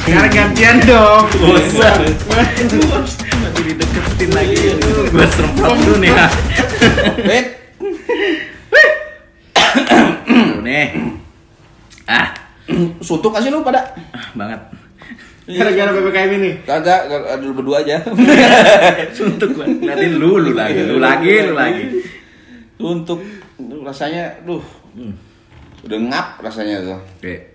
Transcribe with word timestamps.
Sekarang 0.00 0.32
gantian 0.32 0.76
dong. 0.82 1.24
Bosan. 1.38 1.98
Nanti 3.40 3.60
dideketin 3.64 4.30
lagi. 4.32 4.58
Gue 5.10 5.26
serempak 5.28 5.70
dulu 5.78 5.96
nih 5.98 6.10
ya. 6.10 6.26
Ben, 7.20 7.44
Tuh 10.26 10.60
nih. 10.60 10.86
Ah, 12.06 12.34
suntuk 13.00 13.30
kasih 13.30 13.50
lu 13.50 13.62
pada? 13.62 13.94
ah, 14.10 14.26
banget. 14.34 14.60
Gara-gara 15.46 15.90
PPKM 15.90 16.30
ini. 16.38 16.50
Kagak, 16.62 17.00
ada 17.06 17.38
lu 17.38 17.50
berdua 17.50 17.82
aja. 17.82 18.02
Suntuk 19.18 19.50
gue. 19.52 19.66
Ngeliatin 19.66 20.14
lu, 20.14 20.38
lu 20.38 20.54
lagi, 20.54 20.86
lu 20.86 20.98
lagi, 20.98 21.34
lu 21.42 21.54
lagi. 21.54 21.84
Suntuk, 22.78 23.18
rasanya, 23.82 24.38
duh, 24.42 24.62
Hmm. 24.90 25.14
udah 25.86 25.98
ngap 26.10 26.26
rasanya 26.42 26.82
tuh. 26.82 26.98
Kayak 27.22 27.49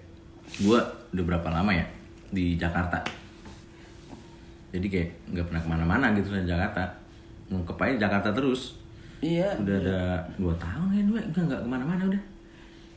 gue 0.57 0.79
udah 1.11 1.23
berapa 1.25 1.47
lama 1.49 1.71
ya 1.71 1.85
di 2.29 2.55
Jakarta. 2.55 2.99
Jadi 4.69 4.87
kayak 4.87 5.09
nggak 5.29 5.45
pernah 5.47 5.61
ke 5.61 5.69
mana-mana 5.69 6.05
gitu 6.13 6.29
dari 6.29 6.43
Jakarta. 6.45 6.83
Ngekep 7.47 7.77
aja 7.77 7.95
Jakarta 8.01 8.29
terus. 8.31 8.75
Iya, 9.19 9.55
Udah 9.57 9.75
ada 9.79 9.99
dua 10.35 10.53
tahun 10.55 10.87
ya 10.91 11.01
dua, 11.03 11.19
enggak 11.23 11.43
nggak 11.45 11.61
ke 11.61 11.69
mana-mana 11.69 12.01
udah. 12.05 12.23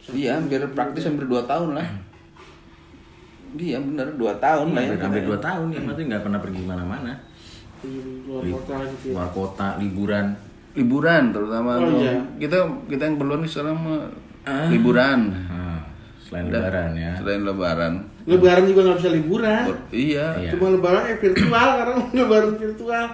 iya, 0.09 0.35
hampir 0.35 0.61
praktis 0.73 1.05
hampir 1.05 1.25
dua 1.25 1.45
tahun 1.45 1.75
lah. 1.75 1.89
Iya 3.51 3.79
bener 3.79 4.09
dua 4.15 4.33
tahun 4.37 4.73
lah 4.73 4.83
ya. 4.83 4.89
Hampir, 4.91 5.05
hampir 5.05 5.23
dua 5.25 5.39
tahun 5.39 5.67
ya, 5.71 5.81
maksudnya 5.81 6.07
nggak 6.11 6.23
pernah 6.23 6.41
pergi 6.41 6.59
ke 6.59 6.69
mana-mana. 6.69 7.13
Luar 8.27 8.43
kota 8.45 8.75
gitu 8.85 9.05
ya. 9.09 9.15
Luar 9.15 9.29
kota, 9.31 9.69
liburan. 9.79 10.27
Liburan 10.75 11.23
terutama 11.31 11.71
Oh, 11.77 11.87
tuh. 11.87 12.03
iya. 12.03 12.13
kita 12.37 12.57
kita 12.87 13.03
yang 13.05 13.17
perluan 13.17 13.41
nih 13.41 13.51
sekarang 13.51 13.79
Ah. 14.45 14.67
liburan. 14.69 15.21
Nah, 15.29 15.68
selain 16.29 16.45
Udah. 16.47 16.61
lebaran 16.61 16.91
ya. 16.93 17.13
Selain 17.17 17.41
lebaran. 17.41 17.93
Lebaran 18.23 18.65
juga 18.65 18.81
nggak 18.85 18.99
bisa 18.99 19.11
liburan. 19.11 19.63
Ber- 19.67 19.85
iya, 19.91 20.27
Iya. 20.37 20.51
Cuma 20.53 20.67
lebaran 20.69 21.03
eh 21.07 21.17
virtual 21.17 21.69
karena 21.75 21.95
lebaran 22.17 22.53
virtual. 22.55 23.07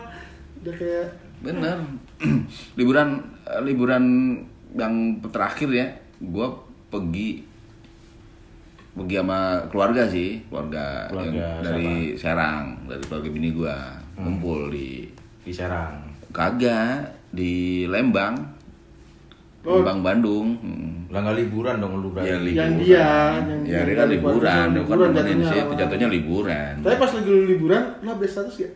Udah 0.60 0.74
kayak 0.74 1.06
bener. 1.40 1.78
liburan 2.78 3.08
eh, 3.44 3.60
liburan 3.62 4.04
yang 4.74 4.94
terakhir 5.24 5.68
ya, 5.70 5.86
gua 6.20 6.58
pergi 6.88 7.46
pergi 8.90 9.14
sama 9.16 9.40
keluarga 9.68 10.06
sih, 10.06 10.42
keluarga, 10.46 11.10
Keluarga 11.10 11.34
yang 11.34 11.62
dari 11.62 11.94
Serang, 12.14 12.64
dari 12.86 13.02
keluarga 13.02 13.28
bini 13.28 13.50
gua, 13.50 13.76
kumpul 14.14 14.70
di 14.70 15.06
Di 15.42 15.50
Serang. 15.50 15.98
kagak 16.30 17.10
di 17.28 17.82
Lembang, 17.86 18.53
Oh. 19.64 19.80
Lembang 19.80 20.00
Bandung. 20.04 20.48
Hmm. 20.60 21.08
Lah 21.08 21.18
nggak 21.24 21.36
liburan 21.40 21.74
dong 21.80 21.92
lu 22.04 22.08
berarti. 22.12 22.28
Ya, 22.28 22.36
liburan. 22.36 22.60
yang 22.60 22.72
dia, 22.76 23.08
yang 23.40 23.60
ya, 23.64 23.78
ini 23.86 23.92
kan 23.96 24.06
liburan, 24.12 24.40
bukan 24.44 24.68
liburan 24.76 25.08
nemenin 25.14 25.38
jatuhnya 25.40 25.48
sih, 25.48 25.76
jatuhnya 25.80 26.08
liburan. 26.12 26.72
Tapi 26.84 26.96
pas 27.00 27.10
lagi 27.16 27.28
lu 27.30 27.42
liburan, 27.48 27.82
lu 28.04 28.08
update 28.12 28.32
status 28.32 28.56
ya? 28.60 28.70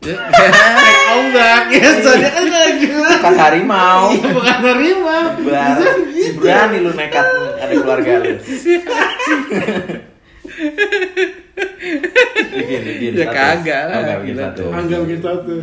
Ya. 0.00 0.16
Oh 1.10 1.26
enggak, 1.26 1.62
ya 1.74 1.90
soalnya 2.00 2.30
kan 2.30 2.44
lagi 2.46 2.86
Kan 3.20 3.34
harimau. 3.36 4.02
Iya, 4.14 4.28
bukan 4.32 4.56
nerima. 4.62 5.16
Bar. 5.42 5.76
Gitu. 6.14 6.38
Berani 6.40 6.78
lu 6.80 6.90
nekat 6.94 7.26
ada 7.58 7.74
keluarga 7.74 8.12
lu. 8.22 8.32
Bikin, 12.54 12.80
bikin. 12.86 13.12
Ya 13.18 13.26
kagak 13.28 13.82
lah, 13.90 13.98
nggak 14.06 14.18
bikin 14.24 14.36
gitu 15.18 15.54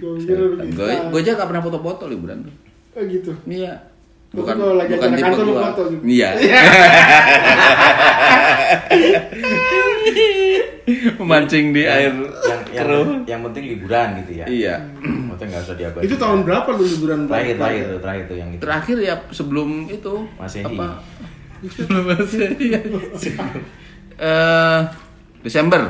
kira 0.00 0.40
lu 0.40 0.56
gitu. 0.64 0.80
Gue 0.80 0.94
gue 1.12 1.20
aja 1.20 1.30
gak 1.36 1.48
pernah 1.52 1.62
foto-foto 1.64 2.04
liburan 2.08 2.48
tuh. 2.48 2.54
Oh 2.96 3.02
gitu. 3.06 3.32
Iya. 3.46 3.72
Bukan 4.30 4.54
kalau 4.54 4.74
lagi 4.78 4.94
bukan 4.94 5.10
tipe 5.10 5.22
kantor 5.26 5.46
gua. 5.50 5.74
foto. 5.74 5.82
Iya. 6.06 6.28
Memancing 11.20 11.70
di 11.70 11.82
air 11.86 12.10
Yang, 12.10 12.22
yang, 12.42 12.60
keruh. 12.74 13.06
yang 13.26 13.40
penting 13.46 13.64
liburan 13.68 14.08
gitu 14.22 14.32
ya. 14.42 14.46
Iya. 14.46 14.74
Maksudnya 15.02 15.46
nggak 15.50 15.62
usah 15.66 15.76
diabaikan. 15.78 16.06
Itu 16.06 16.16
tahun 16.18 16.40
berapa 16.42 16.68
lu 16.74 16.84
liburan 16.84 17.20
terakhir 17.26 17.54
terakhir 17.58 17.84
tuh 17.86 18.00
terakhir 18.02 18.24
tuh 18.26 18.36
yang 18.38 18.50
itu. 18.50 18.60
Terakhir 18.62 18.96
ya 18.98 19.14
sebelum 19.30 19.68
itu 19.86 20.14
Masehi. 20.38 20.64
apa? 20.66 20.86
Sebelum 21.76 22.04
ya. 22.58 22.80
Eh 24.20 24.80
Desember 25.40 25.80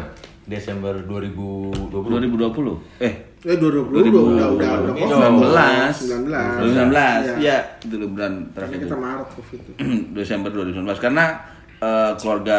Desember 0.51 0.95
2020. 1.01 1.95
2020. 1.95 3.01
Eh 3.01 3.15
Eh 3.41 3.57
2020 3.57 4.05
udah 4.05 4.13
udah 4.13 4.51
udah 4.51 4.71
udah 4.83 4.93
Ini 4.93 5.07
kosong. 5.07 5.39
19 5.41 6.29
19. 6.29 6.61
2019 6.61 6.93
Iya. 6.93 7.35
ya 7.39 7.57
itu 7.81 7.95
liburan 7.97 8.33
Terakhir 8.53 8.77
terakhir 8.77 8.79
kita. 8.85 8.97
Maret 8.99 9.29
Covid 9.31 9.59
itu. 9.63 9.71
Desember 10.19 10.51
2019 10.51 10.77
karena 11.01 11.25
eh, 11.79 12.13
keluarga 12.19 12.59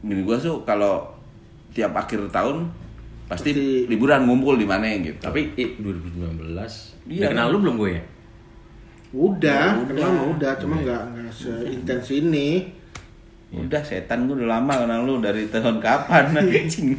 bini 0.00 0.22
gua 0.22 0.38
tuh 0.38 0.62
kalau 0.62 1.12
tiap 1.70 1.92
akhir 1.92 2.24
tahun 2.30 2.72
pasti, 3.26 3.50
Pasti- 3.52 3.84
liburan 3.86 4.24
ngumpul 4.24 4.54
di 4.54 4.64
mana 4.64 4.88
gitu. 4.96 5.20
Tapi 5.20 5.52
eh, 5.54 5.76
2019. 5.76 6.56
Iya. 7.04 7.20
Udah 7.20 7.28
kenal 7.28 7.46
lu 7.50 7.58
belum 7.60 7.76
gue 7.76 7.90
ya? 7.92 8.02
Udah, 9.10 9.64
Ya, 9.66 9.74
udah. 9.76 9.86
kenal 9.90 10.08
mah 10.08 10.26
udah, 10.30 10.52
cuma 10.56 10.74
nggak 10.78 11.02
nggak 11.10 11.30
seintens 11.30 12.08
ini. 12.10 12.70
Udah 13.50 13.82
setan 13.82 14.24
gua 14.24 14.38
udah 14.38 14.48
lama 14.48 14.72
kenal 14.78 15.02
lu 15.02 15.18
dari 15.18 15.42
tahun 15.46 15.82
kapan 15.82 16.30
anjing. 16.38 16.94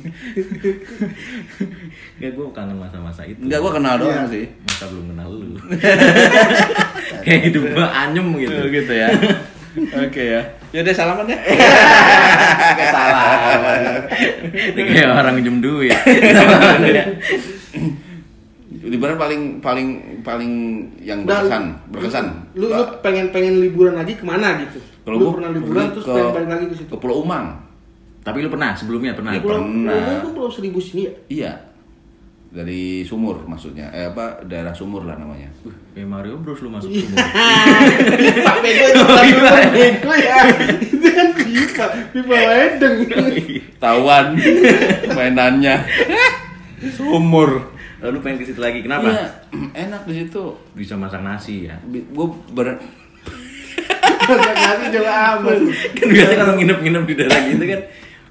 Enggak, 2.16 2.32
gue 2.34 2.46
kangen 2.52 2.76
masa-masa 2.76 3.24
itu. 3.24 3.40
Enggak 3.40 3.60
gua 3.60 3.72
kenal 3.72 3.96
doang 3.96 4.28
Iya. 4.28 4.34
sih. 4.36 4.46
Masa 4.62 4.86
belum 4.92 5.06
kenal 5.10 5.28
lu. 5.32 5.48
Kayak 7.24 7.42
hidup 7.48 7.64
gue 7.66 7.88
anyem 7.88 8.28
gitu. 8.38 8.56
Oh, 8.58 8.68
gitu 8.68 8.92
ya. 8.94 9.08
Oke 9.98 10.24
ya. 10.30 10.42
Ya 10.72 10.80
udah 10.82 10.92
salaman 10.94 11.26
ya. 11.26 11.40
Kayak 11.40 12.90
salah. 12.90 13.24
Ini 14.52 14.82
kayak 14.86 15.08
orang 15.14 15.34
minjem 15.34 15.58
duit. 15.60 15.96
Liburan 18.82 19.16
paling 19.16 19.42
paling 19.62 19.88
paling 20.20 20.52
yang 21.00 21.24
berkesan, 21.24 21.76
berkesan. 21.88 22.26
Lu 22.56 22.68
lu 22.68 22.84
pengen 23.00 23.30
pengen 23.30 23.62
liburan 23.62 23.96
lagi 23.96 24.16
ke 24.16 24.24
mana 24.24 24.60
gitu? 24.60 24.80
Kalau 25.12 25.18
lu 25.18 25.26
gua 25.26 25.34
pernah 25.36 25.52
liburan 25.52 25.86
terus 25.92 26.04
ke- 26.04 26.14
pengen 26.14 26.32
balik 26.34 26.50
lagi 26.50 26.66
ke 26.66 26.76
situ. 26.78 26.88
ke 26.88 26.98
Pulau 26.98 27.18
Umang. 27.20 27.46
Tapi 28.22 28.38
lu 28.40 28.48
pernah 28.48 28.72
sebelumnya 28.72 29.12
pernah. 29.12 29.32
Iya, 29.32 29.42
Pulau 29.42 29.60
pernah. 29.60 29.92
Pulau 29.94 30.16
itu 30.16 30.30
pulau 30.32 30.50
seribu 30.50 30.80
sini 30.80 31.02
ya? 31.02 31.14
Iya. 31.28 31.54
Dari 32.50 32.82
sumur 33.02 33.44
maksudnya. 33.44 33.88
Eh 33.90 34.06
apa 34.06 34.44
daerah 34.44 34.72
sumur 34.72 35.04
lah 35.04 35.16
namanya. 35.16 35.48
Uh, 35.62 35.72
kayak 35.92 36.04
Mario 36.06 36.36
Bros 36.38 36.60
lu 36.60 36.70
masuk 36.70 36.88
Iya. 36.88 37.02
sumur. 37.02 37.20
Pipa 38.12 38.54
bego 38.60 38.86
itu 38.86 39.02
bukan 39.02 39.26
pipa 39.32 39.60
bego 39.70 40.12
ya. 40.14 40.36
Itu 40.78 41.08
kan 41.10 41.28
pipa, 41.34 41.86
pipa 42.12 42.36
ledeng. 42.38 42.96
Tawan 43.78 44.26
mainannya. 45.10 45.76
sumur. 46.92 47.72
Lalu 48.02 48.18
pengen 48.20 48.38
ke 48.38 48.46
situ 48.46 48.60
lagi. 48.60 48.82
Kenapa? 48.82 49.08
Iya, 49.08 49.26
enak 49.88 50.02
di 50.04 50.14
situ. 50.18 50.44
Bisa 50.74 50.94
masak 50.96 51.22
nasi 51.22 51.66
ya. 51.66 51.78
Gue 51.86 52.28
ber 52.52 52.82
Masak 54.24 54.54
nasi 54.54 54.86
juga 54.92 55.12
aman. 55.34 55.58
kan 55.92 56.08
biasanya 56.08 56.38
kalau 56.38 56.54
nginep-nginep 56.56 57.04
di 57.04 57.14
daerah 57.16 57.40
gitu 57.46 57.64
kan 57.66 57.82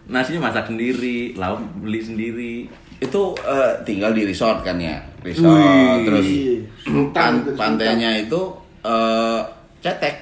nasinya 0.07 0.41
masak 0.45 0.65
sendiri, 0.67 1.19
lauk 1.35 1.59
beli 1.77 2.01
sendiri. 2.01 2.55
itu 2.99 3.23
eh, 3.41 3.73
tinggal 3.83 4.13
di 4.13 4.23
resort 4.23 4.61
kan 4.61 4.77
ya. 4.77 5.01
Resort 5.21 5.57
Wih, 5.57 6.05
terus 6.05 6.27
Sultan 6.79 7.11
pan- 7.11 7.35
itu, 7.35 7.49
Sultan. 7.49 7.57
pantainya 7.57 8.11
itu 8.19 8.41
eh, 8.83 9.41
cetek. 9.81 10.17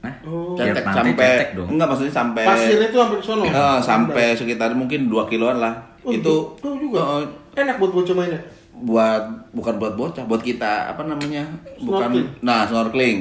Nah, 0.00 0.12
Oh. 0.22 0.52
ya 0.52 0.68
Cetek 0.68 0.84
pantai 0.84 1.00
sampai 1.06 1.24
cetek 1.30 1.48
dong. 1.54 1.68
enggak 1.70 1.88
maksudnya 1.88 2.12
sampai 2.12 2.44
Pasirnya 2.44 2.88
tuh 2.88 3.00
hampir 3.00 3.20
sono. 3.20 3.42
Eh, 3.42 3.78
sampai 3.80 4.26
sekitar 4.32 4.70
mungkin 4.72 5.08
2 5.08 5.24
kiloan 5.24 5.56
lah. 5.58 5.72
Oh, 6.02 6.12
itu 6.12 6.34
jauh 6.54 6.76
juga. 6.76 7.24
eh, 7.24 7.24
Enak 7.56 7.78
buat 7.78 7.92
bocah 7.94 8.14
mainnya. 8.14 8.40
buat 8.74 9.22
bukan 9.50 9.74
buat 9.78 9.94
bocah, 9.94 10.24
buat 10.24 10.42
kita 10.42 10.90
apa 10.90 11.02
namanya? 11.04 11.46
Bukan 11.78 12.10
Snorkeling. 12.10 12.26
nah 12.42 12.66
snorkeling. 12.66 13.20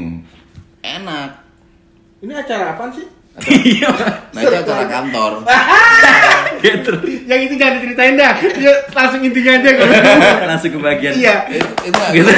Enak. 0.82 1.30
Ini 2.24 2.32
acara 2.34 2.72
apaan 2.72 2.88
sih? 2.90 3.04
Iya. 3.44 3.90
Nah, 4.32 4.40
itu 4.40 4.56
acara 4.56 4.86
kantor. 4.88 5.32
Gitu. 6.64 6.92
Yang 7.28 7.40
itu 7.44 7.54
jangan 7.60 7.74
diceritain 7.76 8.16
dah. 8.16 8.34
Ya, 8.56 8.72
langsung 8.90 9.20
intinya 9.20 9.52
aja 9.52 9.70
kan. 9.76 9.88
Langsung 10.56 10.72
ke 10.72 10.80
bagian. 10.80 11.12
Iya. 11.12 11.36
itu 11.52 11.74
itu, 11.84 12.00
Gitu. 12.16 12.32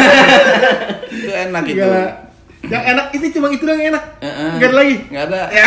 itu 1.13 1.29
enak 1.29 1.63
itu. 1.67 1.77
Gila. 1.77 2.05
Yang 2.65 2.83
enak 2.89 3.05
itu 3.13 3.25
cuma 3.37 3.53
itu 3.53 3.61
doang 3.61 3.77
yang 3.77 3.93
enak. 3.93 4.03
Heeh. 4.17 4.49
Enggak 4.57 4.65
ada 4.65 4.75
lagi. 4.75 4.95
Nggak 5.05 5.23
ada. 5.29 5.41
Ya. 5.53 5.65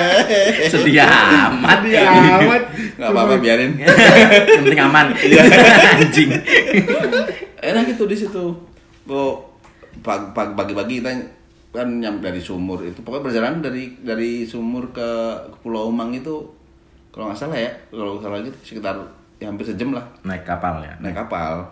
Sedia 0.72 1.04
amat. 1.50 1.78
Dia 1.84 2.00
amat. 2.08 2.62
Nggak 2.96 3.10
apa-apa 3.12 3.34
biarin. 3.36 3.72
Yang 3.76 3.92
penting 4.64 4.80
aman. 4.80 5.06
Anjing. 5.12 6.30
enak 7.60 7.84
itu 7.86 8.04
di 8.08 8.16
situ. 8.16 8.44
Bu 9.04 9.36
pag- 10.00 10.32
pag- 10.32 10.56
pagi-pagi 10.56 11.04
kita 11.04 11.12
kan 11.72 11.88
nyam 11.88 12.20
dari 12.20 12.36
sumur 12.36 12.84
itu 12.84 13.00
pokoknya 13.00 13.24
perjalanan 13.24 13.60
dari 13.64 13.96
dari 14.04 14.44
sumur 14.44 14.92
ke, 14.92 15.08
ke 15.48 15.56
Pulau 15.64 15.88
Umang 15.88 16.12
itu 16.12 16.44
kalau 17.08 17.32
nggak 17.32 17.40
salah 17.40 17.56
ya 17.56 17.72
kalau 17.88 18.20
nggak 18.20 18.24
salah 18.28 18.38
gitu 18.44 18.58
sekitar 18.62 18.94
ya 19.40 19.48
hampir 19.48 19.64
sejam 19.64 19.96
lah 19.96 20.04
Naik 20.22 20.44
kapal 20.44 20.84
ya. 20.84 20.92
naik 21.00 21.16
kapal 21.16 21.64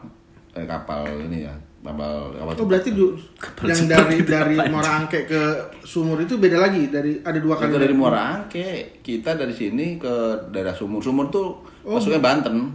naik 0.52 0.66
kapal 0.66 1.04
ini 1.28 1.44
ya 1.44 1.54
Kapal 1.80 2.28
kapal 2.36 2.52
Oh 2.60 2.68
berarti 2.68 2.92
du, 2.92 3.16
Kapal 3.40 3.72
yang 3.72 3.88
dari 3.88 4.20
dari? 4.20 4.52
Muara 4.68 5.00
Angke 5.00 5.24
ke 5.24 5.40
Sumur 5.80 6.20
itu 6.20 6.36
beda 6.36 6.60
lagi 6.60 6.92
dari 6.92 7.16
ada 7.24 7.40
dua 7.40 7.56
kali. 7.56 7.72
Kita 7.72 7.80
dari 7.80 7.94
Muara 7.96 8.20
Angke, 8.36 9.00
kita 9.00 9.32
dari 9.32 9.48
sini 9.48 9.96
ke 9.96 10.12
daerah 10.52 10.76
Sumur. 10.76 11.00
Sumur 11.00 11.32
tuh 11.32 11.56
masuknya 11.80 12.20
Banten. 12.20 12.68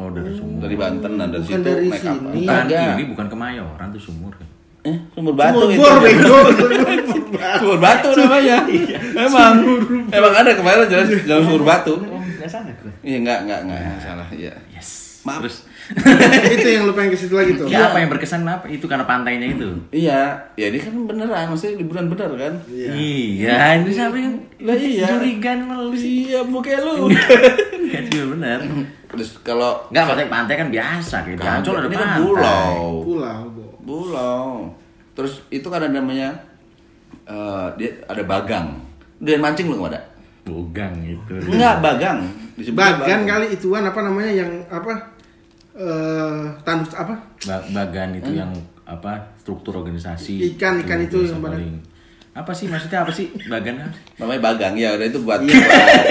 Oh 0.00 0.08
dari 0.08 0.32
sumur. 0.32 0.64
Dari 0.64 0.76
Banten 0.80 1.12
dan 1.20 1.28
dari 1.28 1.44
Bukan 1.44 1.60
situ 1.60 1.68
dari 1.68 1.86
naik 1.92 2.00
kapal. 2.00 2.16
sini. 2.16 2.40
Bukan, 2.40 2.56
Kagak. 2.64 2.88
ini 2.96 3.04
bukan 3.12 3.26
Kemayoran 3.28 3.88
tuh 3.92 4.00
sumur 4.00 4.32
kan. 4.32 4.48
Eh, 4.82 4.98
Sumur 5.14 5.34
Batu 5.38 5.62
Sumur 5.62 5.70
itu. 5.70 5.78
bor 5.78 5.96
bego. 6.02 6.38
Sumur. 7.14 7.38
Sumur 7.38 7.78
Batu 7.78 8.08
namanya. 8.18 8.56
Emang. 9.14 9.54
Emang 10.10 10.32
ada 10.34 10.50
kemarin 10.58 10.90
jelas 10.90 11.06
jalan 11.22 11.42
Sumur 11.46 11.62
Batu. 11.62 11.94
Enggak 12.02 12.50
salah 12.50 12.74
gue. 12.74 12.90
Iya, 13.06 13.16
enggak, 13.22 13.38
enggak, 13.46 13.60
enggak, 13.62 13.98
salah. 14.02 14.26
Iya. 14.34 14.52
Yes. 14.74 15.22
Maaf. 15.22 15.38
Terus 15.46 15.70
itu 16.58 16.66
yang 16.66 16.82
lu 16.86 16.94
pengen 16.94 17.14
ke 17.14 17.18
situ 17.18 17.34
lagi 17.34 17.54
tuh. 17.54 17.66
ya 17.66 17.90
apa 17.90 18.02
yang 18.02 18.10
berkesan 18.10 18.42
apa? 18.42 18.66
Itu 18.66 18.90
karena 18.90 19.06
pantainya 19.06 19.50
itu. 19.50 19.70
Iya, 19.90 20.50
ya 20.54 20.66
ini 20.66 20.78
kan 20.78 20.94
beneran, 21.06 21.46
maksudnya 21.46 21.78
liburan 21.78 22.06
bener 22.06 22.30
kan? 22.34 22.54
Iya, 22.66 23.78
ini 23.78 23.90
siapa 23.90 24.14
yang 24.14 24.34
Lah 24.62 24.74
iya. 24.74 25.06
curigan 25.10 25.58
melulu 25.62 25.94
sih? 25.94 26.26
Iya, 26.30 26.42
bukan 26.42 26.78
lu. 26.82 27.10
Enggak 27.86 28.02
juga 28.10 28.24
benar. 28.34 28.58
Terus 29.10 29.28
kalau 29.42 29.86
Enggak, 29.90 30.02
maksudnya 30.10 30.30
pantai 30.30 30.54
kan 30.58 30.68
biasa 30.70 31.16
kayak 31.22 31.38
di 31.38 31.46
Ancol 31.46 31.74
ada 31.78 31.86
ini 31.86 31.94
kan 31.94 32.08
pantai. 32.08 32.18
pulau. 32.22 32.74
Pulau, 33.02 33.38
Bo. 33.50 33.62
Pulau. 33.82 34.70
Terus 35.12 35.44
itu 35.48 35.66
kan 35.66 35.82
ada 35.82 35.92
namanya 35.92 36.32
eh, 37.24 37.66
dia 37.76 37.90
ada 38.06 38.22
bagang. 38.22 38.78
Dia 39.18 39.38
mancing 39.38 39.68
lu 39.68 39.78
nggak 39.78 39.92
ada? 39.92 40.02
Bogang 40.42 40.90
gitu. 41.02 41.38
Enggak, 41.46 41.78
bagang. 41.78 42.18
Disebutnya 42.58 42.98
Bagan 42.98 43.20
kali 43.22 43.46
ituan 43.54 43.84
apa 43.86 44.00
namanya 44.02 44.32
yang 44.34 44.50
apa? 44.66 44.92
Eh 45.72 46.42
tandus 46.62 46.92
apa? 46.92 47.14
Ba- 47.46 47.66
Bagan 47.70 48.18
itu 48.18 48.34
yang 48.34 48.50
apa? 48.82 49.38
Struktur 49.38 49.78
organisasi. 49.78 50.52
Ikan, 50.52 50.82
ikan 50.82 50.98
itu 51.00 51.22
yang 51.22 51.38
paling. 51.38 51.78
Apa 52.32 52.48
sih 52.50 52.64
maksudnya 52.64 53.04
apa 53.04 53.12
sih 53.12 53.28
bagan? 53.44 53.76
apa? 53.76 53.92
Namanya 54.16 54.40
bagang 54.40 54.72
ya, 54.72 54.96
udah 54.96 55.04
itu 55.04 55.20
buat 55.20 55.44
Iya. 55.44 55.52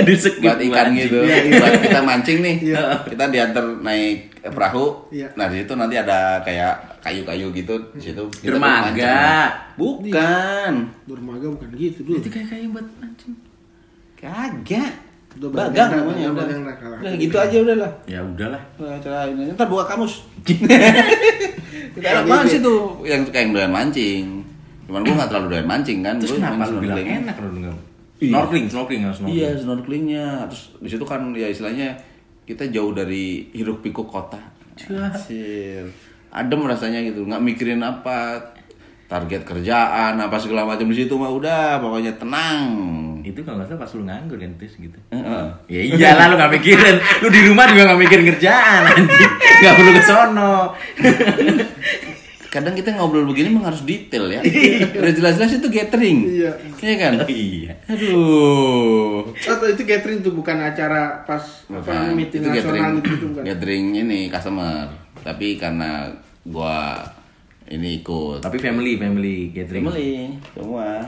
buat, 0.06 0.22
buat 0.46 0.60
ikan 0.62 0.88
gitu. 0.94 1.18
Iya, 1.18 1.38
iya. 1.50 1.54
Buat 1.58 1.74
kita 1.82 2.00
mancing 2.00 2.38
nih. 2.46 2.56
Iya. 2.62 2.84
Kita 3.10 3.24
diantar 3.28 3.66
naik 3.82 4.18
perahu. 4.44 5.10
Iya. 5.10 5.34
Nah, 5.34 5.50
di 5.50 5.66
situ 5.66 5.74
nanti 5.74 5.98
ada 5.98 6.38
kayak 6.46 7.02
kayu-kayu 7.02 7.50
gitu 7.52 7.74
di 7.98 8.02
situ. 8.04 8.22
kita 8.38 8.54
Dermaga. 8.54 8.86
mancing. 8.94 9.74
Bukan. 9.82 10.74
Dermaga 11.10 11.46
bukan 11.50 11.70
gitu 11.74 12.00
dulu. 12.06 12.22
Itu 12.22 12.30
kayak 12.30 12.48
kayak 12.54 12.70
buat 12.70 12.88
mancing. 13.02 13.34
Kagak. 14.14 14.94
Udah 15.32 15.48
Bagang 15.48 15.90
namanya 15.96 16.28
udah 16.28 16.44
bagang 16.44 16.62
lah, 16.68 16.76
kalau 16.76 16.96
Udah 17.00 17.12
gitu 17.16 17.36
aja 17.40 17.58
udah 17.58 17.76
lah. 17.82 17.92
Ya 18.06 18.20
udahlah. 18.22 18.62
Cara 19.02 19.26
ini 19.26 19.50
ntar 19.50 19.66
buka 19.66 19.90
kamus. 19.90 20.22
Kita 21.92 22.08
enak 22.08 22.24
banget 22.28 22.46
sih 22.52 22.60
tuh 22.60 23.00
yang 23.04 23.24
kayak 23.26 23.50
yang 23.50 23.52
doyan 23.56 23.72
mancing. 23.72 24.41
Cuman 24.92 25.08
gua 25.08 25.16
nggak 25.24 25.30
terlalu 25.32 25.48
doyan 25.56 25.68
mancing 25.72 26.00
kan. 26.04 26.20
Terus 26.20 26.36
Gua 26.36 26.52
kenapa 26.52 26.68
lu 26.68 26.84
bilang 26.84 27.00
enak 27.00 27.36
lu? 27.40 27.48
Iya. 27.56 27.72
Snorkeling, 28.36 28.66
snorkeling, 28.68 29.02
snorkeling. 29.08 29.32
Iya 29.40 29.50
snorkelingnya. 29.56 30.26
Terus 30.52 30.64
di 30.84 30.90
situ 30.92 31.06
kan 31.08 31.22
ya 31.32 31.48
istilahnya 31.48 31.96
kita 32.44 32.68
jauh 32.68 32.92
dari 32.92 33.48
hiruk 33.56 33.80
pikuk 33.80 34.12
kota. 34.12 34.38
Anjir. 34.76 35.88
Adem 36.32 36.64
rasanya 36.68 37.00
gitu, 37.08 37.24
nggak 37.24 37.40
mikirin 37.40 37.80
apa 37.80 38.40
target 39.12 39.44
kerjaan 39.44 40.16
apa 40.16 40.40
segala 40.40 40.64
macam 40.64 40.88
di 40.88 40.96
situ 41.04 41.12
mah 41.20 41.28
udah 41.28 41.80
pokoknya 41.84 42.16
tenang. 42.16 42.68
Itu 43.24 43.44
kalau 43.44 43.60
nggak 43.60 43.72
salah 43.72 43.82
pas 43.84 43.92
lu 43.96 44.04
nganggur 44.08 44.40
kan 44.40 44.52
tis 44.60 44.76
gitu. 44.76 44.96
Heeh. 45.12 45.46
Ya 45.68 45.82
iyalah 45.84 46.26
lu 46.32 46.36
gak 46.40 46.52
mikirin. 46.56 46.96
Lu 47.20 47.28
di 47.28 47.42
rumah 47.48 47.68
juga 47.68 47.92
gak 47.92 48.00
mikirin 48.00 48.26
kerjaan 48.36 48.82
anjing. 48.88 49.32
Gak 49.60 49.74
perlu 49.76 49.92
ke 49.92 50.04
sono. 50.04 50.56
Kadang 52.52 52.76
kita 52.76 52.92
ngobrol 52.92 53.24
begini 53.24 53.48
emang 53.48 53.64
harus 53.64 53.88
detail 53.88 54.28
ya. 54.28 54.44
Udah 54.92 55.14
jelas-jelas 55.16 55.56
itu 55.56 55.72
gathering. 55.72 56.18
Iya. 56.28 56.52
Iya 56.78 56.96
kan? 57.00 57.14
Oh 57.24 57.30
iya. 57.32 57.72
Aduh. 57.88 59.24
Atau 59.40 59.72
itu 59.72 59.88
catering 59.88 60.20
tuh 60.20 60.36
bukan 60.36 60.60
acara 60.60 61.24
pas 61.24 61.40
apa 61.66 61.80
Bukan. 61.80 62.12
meeting 62.12 62.44
itu 62.44 62.52
gathering, 62.52 62.84
nasional 62.84 63.08
gitu 63.08 63.26
bukan. 63.32 63.44
gathering 63.48 63.86
ini 63.96 64.20
customer. 64.28 64.84
Tapi 65.24 65.56
karena 65.56 66.12
gua 66.44 67.00
ini 67.66 68.04
ikut 68.04 68.44
Tapi 68.44 68.60
family, 68.60 69.00
family 69.00 69.56
gathering. 69.56 69.88
family 69.88 70.36
semua. 70.52 71.08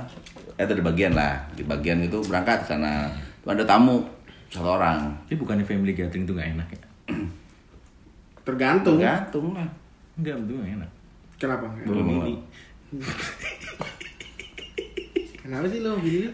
Eh, 0.56 0.64
itu 0.64 0.72
ada 0.72 0.84
bagian 0.86 1.12
lah. 1.12 1.44
Di 1.52 1.68
bagian 1.68 2.00
itu 2.00 2.24
berangkat 2.24 2.64
ke 2.64 2.72
sana. 2.72 3.12
Ada 3.44 3.68
tamu 3.68 4.00
satu 4.48 4.80
orang. 4.80 5.12
Tapi 5.28 5.36
bukannya 5.36 5.68
family 5.68 5.92
gathering 5.92 6.24
tuh 6.24 6.40
gak 6.40 6.56
enak 6.56 6.68
ya? 6.72 6.80
Tergantung. 8.48 8.96
Gantung 8.96 9.52
lah. 9.52 9.68
Enggak, 10.16 10.40
itu 10.40 10.54
gak 10.56 10.72
enak. 10.80 10.92
Kenapa? 11.44 11.68
Belum 11.84 12.08
Ini. 12.24 12.40
Kenapa 15.44 15.68
sih 15.68 15.84
lo 15.84 16.00
gini? 16.00 16.32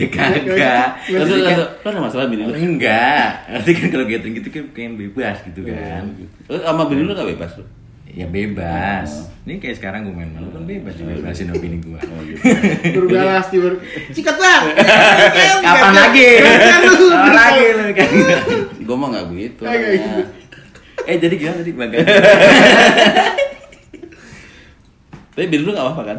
Ya 0.00 0.08
kagak. 0.08 1.04
Lu 1.12 1.86
ada 1.92 2.00
masalah 2.00 2.32
bini 2.32 2.48
lu? 2.48 2.56
Enggak. 2.56 3.44
Nanti 3.44 3.76
kan 3.76 3.92
kalau 3.92 4.08
gathering 4.08 4.40
gitu 4.40 4.48
kan 4.48 4.64
kayak 4.72 4.96
bebas 4.96 5.44
gitu 5.44 5.68
kan. 5.68 6.16
Lu 6.48 6.56
sama 6.64 6.88
bini 6.88 7.04
lu 7.04 7.12
gak 7.12 7.28
bebas 7.28 7.60
lu? 7.60 7.68
Ya 8.08 8.24
bebas. 8.24 9.28
Ini 9.44 9.60
kayak 9.60 9.84
sekarang 9.84 10.08
gue 10.08 10.16
main 10.16 10.32
malu 10.32 10.48
kan 10.48 10.64
bebas 10.64 10.96
juga 10.96 11.20
bebasin 11.20 11.52
opini 11.52 11.76
gue. 11.84 12.00
Oh 12.00 12.20
gitu. 12.24 12.40
Berbalas 13.04 13.52
di 13.52 13.60
ber... 13.60 13.76
Sikat 14.16 14.36
bang! 14.40 14.62
Kapan 15.68 15.92
lagi? 15.92 16.28
Kapan 16.40 17.34
lagi 17.36 17.64
lu 17.68 17.84
kan? 17.92 18.08
Gua 18.80 18.96
mah 18.96 19.08
gak 19.12 19.28
begitu. 19.28 19.60
Gitu. 19.60 20.24
Eh 21.04 21.16
jadi 21.20 21.34
gimana 21.36 21.60
tadi 21.60 21.72
bang? 21.76 21.90
Tapi 25.38 25.46
bini 25.46 25.62
lu 25.62 25.70
gak 25.70 25.86
apa-apa 25.86 26.02
kan? 26.04 26.18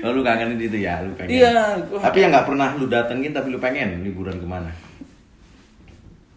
Oh 0.00 0.10
lu 0.10 0.22
kangen 0.22 0.54
itu 0.56 0.78
ya, 0.78 1.02
lu 1.02 1.14
pengen. 1.14 1.38
Iya, 1.38 1.50
gua- 1.86 2.02
Tapi 2.02 2.18
yang 2.18 2.30
nggak 2.30 2.46
pernah 2.46 2.68
lu 2.74 2.86
datengin 2.86 3.30
tapi 3.30 3.50
lu 3.50 3.58
pengen 3.58 4.02
liburan 4.02 4.34
ke 4.34 4.46
mana? 4.46 4.70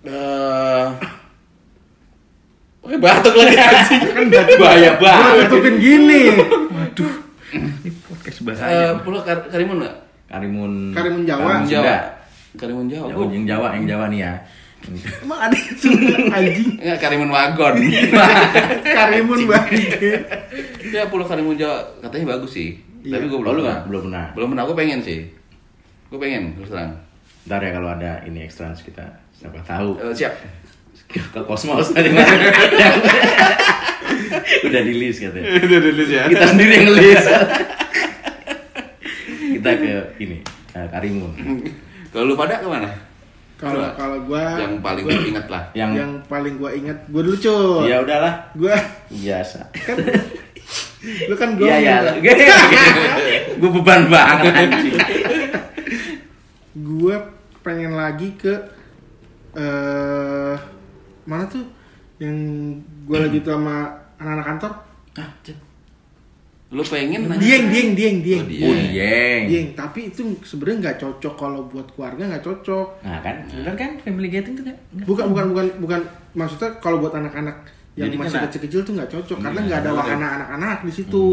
Eh, 0.03 0.85
Pakai 2.81 2.97
batuk 2.97 3.33
lagi 3.35 3.53
anjing. 3.55 4.01
Kan 4.03 4.25
Bahaya 4.57 4.91
banget. 4.97 5.45
tutupin 5.47 5.75
gini. 5.77 6.21
Ini 7.51 7.89
podcast 8.03 8.37
Eh, 8.37 8.43
bahaya. 8.43 8.97
Pulau 8.99 9.21
Kar- 9.21 9.45
Karimun 9.47 9.81
nggak? 9.81 9.95
Karimun. 10.27 10.73
Karimun 10.91 11.21
Jawa. 11.23 11.45
Karimun 11.51 11.65
Jawa. 11.67 11.95
Karimun 12.57 12.85
Jawa. 12.89 13.07
Jawa, 13.09 13.23
yang 13.27 13.45
Jawa, 13.45 13.67
yang 13.73 13.85
Jawa 13.87 14.05
nih 14.07 14.19
ya. 14.19 14.33
Emang 15.21 15.39
ada 15.39 15.55
anjing 16.31 16.81
Enggak, 16.81 16.97
Karimun 16.99 17.29
Wagon. 17.29 17.75
Karimun 18.97 19.39
bang. 19.45 19.67
ya 20.89 21.05
Pulau 21.05 21.23
Karimun 21.23 21.55
Jawa 21.55 21.85
katanya 22.01 22.33
bagus 22.33 22.51
sih. 22.51 22.81
Iya. 23.01 23.17
Tapi 23.17 23.25
gue 23.27 23.39
belum 23.39 23.51
lu 23.51 23.61
pernah. 23.61 23.79
Belum 23.85 24.01
pernah. 24.09 24.25
Belum 24.33 24.47
pernah, 24.51 24.63
gue 24.65 24.75
pengen 24.75 24.99
sih. 25.01 25.19
Gue 26.07 26.17
pengen, 26.17 26.57
terus 26.57 26.69
terang. 26.69 26.91
Ntar 27.41 27.59
ya 27.59 27.71
kalau 27.71 27.89
ada 27.89 28.11
ini 28.23 28.39
extra 28.41 28.69
kita 28.71 29.01
siapa 29.33 29.57
tahu 29.63 29.97
Eh, 29.97 30.13
siap. 30.13 30.33
ke 31.11 31.41
kosmos 31.43 31.89
tadi 31.97 32.07
udah 34.63 34.81
di 34.81 34.93
list 34.95 35.19
katanya 35.19 35.49
Udah 35.65 35.79
rilis 35.81 36.07
ya. 36.07 36.23
kita 36.29 36.45
sendiri 36.47 36.71
yang 36.77 36.89
list 36.93 37.27
kita 39.51 39.69
ke 39.75 39.91
ini 40.19 40.37
eh, 40.71 40.87
Karimun 40.87 41.31
Kalau 42.11 42.25
lu 42.25 42.35
pada 42.35 42.59
ke 42.59 42.67
mana? 42.67 42.87
Kalau 43.61 43.93
kalau 43.93 44.17
gua 44.25 44.57
Yang 44.57 44.73
paling 44.81 45.03
gue 45.05 45.15
ingat 45.29 45.45
lah. 45.45 45.63
yang, 45.77 45.91
yang 45.93 46.11
paling 46.25 46.57
gua 46.57 46.73
ingat 46.73 46.97
gua 47.13 47.21
dulu 47.21 47.37
cuy. 47.37 47.93
ya 47.93 48.01
udahlah. 48.01 48.33
Gua 48.57 48.73
biasa. 49.13 49.59
kan 49.85 49.97
lu 51.29 51.35
kan 51.37 51.49
gua 51.57 51.65
iya. 51.77 52.13
ya 52.17 52.33
gue 53.61 53.69
beban 53.69 54.09
banget 54.09 54.53
anjing. 54.53 54.97
Gue 56.71 57.15
pengen 57.61 57.99
lagi 57.99 58.31
ke 58.39 58.53
eh 59.53 60.55
mana 61.27 61.43
tuh? 61.45 61.67
Yang 62.17 62.37
gue 63.05 63.17
lagi 63.17 63.37
tuh 63.43 63.59
sama 63.59 63.91
anak-anak 64.17 64.45
kantor. 64.55 64.71
Ah. 65.19 65.29
Lu 66.71 66.79
pengen 66.81 67.27
nanya? 67.27 67.35
dieng 67.37 67.65
dieng 67.67 67.89
dieng 67.91 68.17
dieng 68.21 68.41
Oh, 68.41 68.47
Dieng. 68.47 68.63
oh 68.63 68.75
dieng 68.87 69.43
dieng 69.45 69.67
tapi 69.73 70.07
itu 70.07 70.23
sebenarnya 70.41 70.77
nggak 70.81 70.97
cocok 70.97 71.33
kalau 71.35 71.67
buat 71.67 71.83
keluarga 71.91 72.31
nggak 72.31 72.41
cocok 72.41 72.87
nah 73.01 73.19
kan 73.19 73.35
bener 73.45 73.75
kan 73.75 73.91
family 73.99 74.27
gathering 74.27 74.55
tuh 74.55 74.63
kan 74.63 74.75
bukan 75.03 75.25
bukan 75.29 75.45
bukan 75.51 75.65
bukan 75.77 75.99
maksudnya 76.31 76.71
kalau 76.79 76.97
buat 76.97 77.11
anak-anak 77.13 77.67
yang 77.91 78.07
Jadi 78.07 78.15
masih 78.17 78.39
kecil-kecil 78.41 78.79
tuh 78.81 78.93
nggak 78.95 79.11
cocok 79.11 79.37
karena 79.37 79.59
Iya, 79.59 79.67
nggak 79.67 79.79
ada 79.83 79.91
wahana 79.91 80.27
anak-anak 80.31 80.77
di 80.81 80.91
situ 80.95 81.25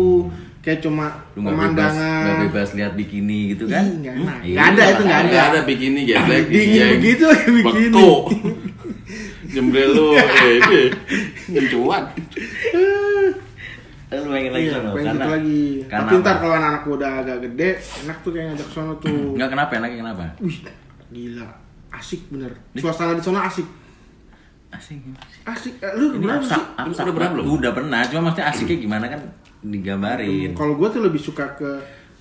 kayak 0.58 0.82
cuma 0.82 1.06
lu 1.32 1.40
bebas 1.40 1.54
pemandangan 1.54 2.18
nggak 2.18 2.38
bebas 2.44 2.68
lihat 2.74 2.92
bikini 2.92 3.38
gitu 3.54 3.64
kan 3.64 3.84
Ih, 3.86 3.94
nggak 4.02 4.14
enak. 4.18 4.38
Iya, 4.42 4.56
Nggak 4.58 4.66
ada, 4.68 4.82
itu 4.84 5.02
nggak 5.06 5.20
Nggak 5.22 5.44
ada 5.46 5.60
bikini 5.62 6.00
geblek. 6.02 6.44
Dingin 6.50 6.66
dieng. 6.74 6.90
begitu, 6.98 7.26
bikini. 7.62 7.94
Beku. 7.94 8.10
Jembrel 9.48 9.90
lu, 9.94 10.06
eh, 10.12 10.58
ini. 10.58 10.82
Lu 14.08 14.24
pengen 14.26 14.50
lagi 14.50 14.64
Iya, 14.64 14.72
sono 14.74 14.90
pengen 14.90 15.06
karena 15.06 15.12
gitu 15.14 15.30
lagi. 15.30 15.60
karena 15.84 16.08
Tapi 16.08 16.14
ntar 16.18 16.36
kalau 16.38 16.54
anak 16.56 16.80
gua 16.82 16.94
udah 16.96 17.10
agak 17.18 17.38
gede, 17.44 17.70
enak 18.02 18.16
tuh 18.18 18.30
kayak 18.30 18.46
ngajak 18.48 18.66
ke 18.66 18.72
sono 18.72 18.92
tuh. 18.96 19.20
nggak 19.34 19.48
kenapa 19.48 19.72
enaknya 19.74 19.98
kenapa 20.00 20.22
Wih, 20.38 20.58
gila, 21.08 21.46
asik 21.90 22.20
bener. 22.28 22.52
Suasana 22.74 23.12
di 23.12 23.20
sana 23.20 23.44
asik. 23.44 23.68
asik 24.70 24.96
sih? 24.98 25.14
Asik. 25.42 25.74
Eh, 25.78 25.92
lu 25.94 26.12
Ini 26.12 26.20
berapa 26.22 26.40
sih? 26.42 26.60
abstrak 26.74 27.04
Udah 27.04 27.14
pernah 27.14 27.30
belum? 27.32 27.44
Udah 27.50 27.72
pernah, 27.72 28.00
cuma 28.04 28.20
maksudnya 28.22 28.46
asiknya 28.46 28.76
gimana 28.78 29.04
kan 29.06 29.20
digambarin. 29.60 30.52
Kalau 30.52 30.74
gue 30.74 30.88
tuh 30.88 31.00
lebih 31.02 31.16
suka 31.18 31.44
ke 31.52 31.70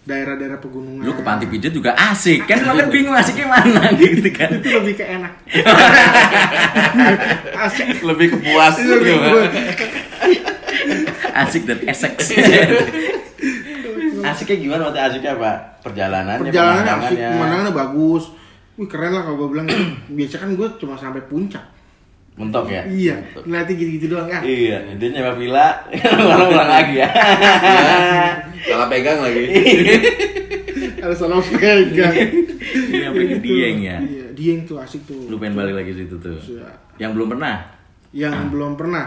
daerah-daerah 0.03 0.56
pegunungan. 0.58 1.03
Lu 1.03 1.12
ke 1.12 1.20
panti 1.20 1.44
pijat 1.46 1.70
juga 1.70 1.91
asik 1.94 2.48
kan, 2.48 2.63
lu 2.63 2.72
kan 2.74 2.88
bingung 2.88 3.12
asiknya 3.12 3.44
mana 3.46 3.91
gitu 4.00 4.32
kan. 4.32 4.48
itu 4.53 4.70
lebih 4.74 4.96
ke 4.96 5.06
enak. 5.06 5.34
Asik. 7.60 8.00
Lebih 8.01 8.27
kepuas 8.32 8.74
Itu 8.77 8.91
lebih 8.94 9.13
gitu. 9.13 9.39
Asik 11.38 11.63
dan 11.63 11.79
esek. 11.86 12.13
asiknya 14.17 14.58
gimana 14.58 14.82
waktu 14.89 15.00
asiknya 15.00 15.38
apa? 15.38 15.51
Perjalanannya, 15.86 16.41
Perjalanannya 16.44 16.94
asik, 17.00 17.17
pemandangannya. 17.17 17.74
bagus. 17.74 18.24
Wih 18.75 18.88
keren 18.89 19.13
lah 19.13 19.22
kalau 19.22 19.38
gue 19.39 19.50
bilang. 19.53 19.67
Biasa 20.17 20.36
kan 20.38 20.50
gue 20.53 20.67
cuma 20.77 20.98
sampai 20.98 21.22
puncak. 21.24 21.62
Mentok 22.38 22.70
ya? 22.70 22.86
Iya, 22.86 23.17
ngeliatin 23.41 23.74
gitu-gitu 23.74 24.13
doang 24.13 24.29
kan. 24.29 24.46
Iya, 24.46 24.94
dia 24.94 25.10
nyewa 25.10 25.34
villa, 25.34 25.74
orang 26.22 26.50
ulang 26.53 26.70
lagi 26.70 27.01
ya. 27.01 27.10
Salah 28.70 28.86
pegang 28.86 29.25
lagi. 29.25 29.41
Ada 31.01 31.13
salah 31.17 31.41
pegang. 31.41 31.82
Iya, 32.94 33.10
pergi 33.10 33.34
Gitu. 33.38 33.41
Dieng 33.41 33.77
ya. 33.82 33.98
Iya, 33.98 34.25
Dieng 34.38 34.60
tuh 34.70 34.77
asik 34.77 35.01
tuh. 35.10 35.29
Lu 35.29 35.41
pengen 35.41 35.58
balik 35.58 35.82
lagi 35.82 35.98
situ 35.98 36.13
tuh. 36.22 36.38
Iya. 36.38 36.70
Yang 37.01 37.12
belum 37.17 37.27
pernah? 37.34 37.56
Yang 38.13 38.36
belum 38.53 38.72
pernah. 38.77 39.06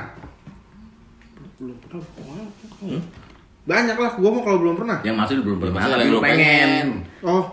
Belum 1.61 1.77
pernah. 1.77 2.01
pokoknya. 2.01 3.01
Banyak 3.61 3.97
lah, 4.01 4.11
gue 4.17 4.31
mau 4.33 4.43
kalau 4.43 4.59
belum 4.59 4.77
pernah. 4.81 4.99
Yang 5.05 5.17
masih 5.21 5.35
lu 5.37 5.43
belum 5.45 5.59
Ya, 5.61 5.65
pernah, 5.69 5.81
tapi 5.85 5.93
yang 5.93 6.09
lu 6.09 6.17
lu 6.17 6.25
pengen. 6.25 6.87
Oh, 7.21 7.45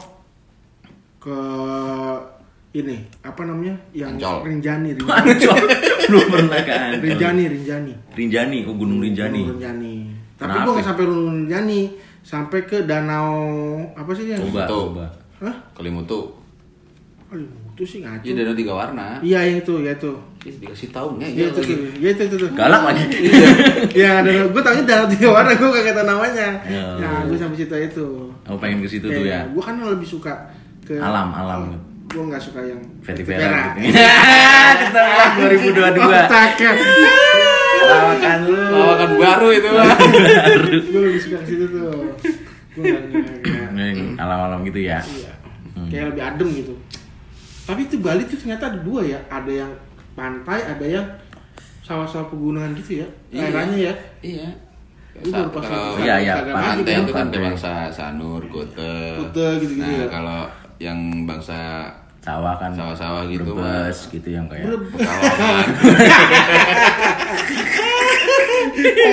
ke 1.19 1.37
ini 2.71 2.97
apa 3.19 3.41
namanya? 3.43 3.75
Yang 3.91 4.09
Ancol. 4.15 4.37
Rinjani, 4.47 4.89
Rinjani. 4.95 5.11
Ancol. 5.35 5.59
belum 6.07 6.25
pernah 6.31 6.59
ke 6.63 6.71
Ancol. 6.71 7.03
Rinjani, 7.03 7.43
Rinjani. 7.51 7.93
Rinjani, 8.15 8.57
oh 8.63 8.75
Gunung 8.79 8.99
Rinjani. 9.03 9.41
Gunung 9.43 9.59
Rinjani. 9.59 9.95
Tapi 10.37 10.55
gue 10.55 10.71
nggak 10.71 10.87
sampai 10.87 11.03
Gunung 11.03 11.27
Rinjani, 11.43 11.79
sampai 12.23 12.59
ke 12.63 12.77
danau 12.87 13.27
apa 13.91 14.11
sih 14.15 14.31
yang? 14.31 14.39
Coba, 14.47 14.63
Tuh. 14.63 14.83
coba. 14.95 15.05
Hah? 15.43 15.55
Kelimutu. 15.75 16.19
Oh, 17.27 17.35
itu 17.77 17.85
sih 17.85 17.99
ngaco. 18.01 18.25
Iya 18.25 18.33
danau 18.35 18.55
tiga 18.55 18.73
warna. 18.73 19.21
Iya 19.21 19.39
yang 19.43 19.57
itu, 19.61 19.73
ya 19.79 19.93
itu. 19.93 20.09
Ih, 20.41 20.55
Dikasih 20.57 20.89
tahu 20.89 21.07
nih. 21.15 21.29
Iya 21.29 21.45
itu, 21.47 21.59
lagi. 21.59 21.69
tuh. 21.69 21.89
Iya 21.95 22.09
itu, 22.09 22.21
itu, 22.25 22.35
tuh. 22.39 22.49
Galak 22.51 22.81
lagi. 22.83 23.03
Iya, 23.97 24.09
ada 24.17 24.29
gue 24.43 24.61
tahunya 24.63 24.83
danau 24.83 25.07
tiga 25.07 25.27
warna, 25.29 25.51
gue 25.53 25.69
kagak 25.71 25.93
tahu 25.93 26.07
namanya. 26.07 26.47
Ya. 26.65 26.83
Nah, 26.97 27.21
gue 27.23 27.37
sampai 27.37 27.53
situ 27.55 27.75
itu. 27.75 28.07
Aku 28.43 28.57
pengen 28.57 28.81
ke 28.81 28.89
situ 28.89 29.05
tuh 29.05 29.21
ya. 29.23 29.45
Gue 29.47 29.61
kan 29.61 29.77
lebih 29.77 30.05
suka 30.05 30.33
ke 30.81 30.97
Alam, 30.97 31.29
alam. 31.31 31.59
Gue 32.07 32.23
nggak 32.23 32.39
suka 32.39 32.63
yang 32.63 32.81
Fetty 33.03 33.21
Vera. 33.21 33.45
Vera 33.45 33.61
gitu. 33.77 33.93
Ketebak 34.81 35.31
2022. 35.37 36.01
Otaknya. 36.01 36.71
Lawakan 37.79 38.37
lu. 38.43 38.57
Lawakan 38.73 39.09
baru 39.15 39.47
itu. 39.53 39.69
gue 40.91 41.01
lebih 41.03 41.21
suka 41.21 41.37
ke 41.37 41.47
situ 41.47 41.65
tuh. 41.67 41.93
Gue 42.73 42.83
nggak 42.83 43.01
nggak- 43.05 43.69
nggak- 43.69 44.17
Alam-alam 44.17 44.59
gitu 44.63 44.79
ya. 44.81 44.97
Iya. 44.99 45.33
Kayak 45.87 46.05
lebih 46.11 46.23
adem 46.25 46.49
gitu. 46.55 46.73
Tapi 47.67 47.81
itu 47.83 47.99
Bali 47.99 48.23
tuh 48.23 48.39
ternyata 48.39 48.71
ada 48.71 48.79
dua 48.79 49.03
ya. 49.03 49.19
Ada 49.27 49.51
yang 49.51 49.71
pantai, 50.15 50.63
ada 50.63 50.85
yang 50.87 51.03
sawah-sawah 51.83 52.31
pegunungan 52.31 52.71
gitu 52.79 53.03
ya. 53.03 53.07
Iya. 53.29 53.41
Daerahnya 53.43 53.77
ya. 53.77 53.93
Iya. 54.23 54.47
Pas 55.17 55.65
Kalau 55.65 55.97
Iya, 55.97 56.15
iya, 56.21 56.33
pantai 56.45 56.93
itu 56.95 57.09
kan 57.09 57.25
Pantai. 57.27 57.41
bangsa 57.41 57.71
Sanur, 57.89 58.41
Kute. 58.47 59.17
Kute 59.17 59.47
gitu-gitu 59.59 59.81
Nah, 59.81 59.97
ya. 59.97 60.05
kalau 60.07 60.39
yang 60.77 60.99
bangsa 61.25 61.89
Sawah 62.21 62.55
kan. 62.59 62.71
Sawah-sawah 62.71 63.23
gitu, 63.27 63.51
Brebes 63.55 63.99
gitu 64.11 64.27
yang 64.29 64.45
kayak. 64.51 64.67
Pekalongan. 64.67 65.67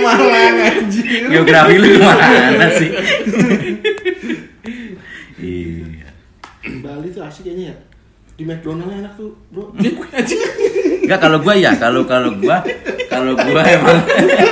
Malang 0.04 0.56
anjir. 0.61 1.30
Geografi 1.30 1.75
lu 1.78 1.88
mana 1.99 2.68
sih? 2.70 2.90
Iya. 5.44 6.08
Bali 6.80 7.12
tuh 7.12 7.20
asik 7.20 7.44
kayaknya 7.44 7.64
ya. 7.70 7.76
Di 8.35 8.43
McDonald 8.43 8.91
enak 8.91 9.14
tuh, 9.14 9.31
Bro. 9.49 9.71
Enggak 11.05 11.19
kalau 11.21 11.38
gua 11.38 11.55
ya, 11.55 11.71
kalau 11.76 12.03
kalau 12.03 12.35
gua 12.35 12.59
kalau 13.07 13.33
gua 13.33 13.62
emang 13.62 13.99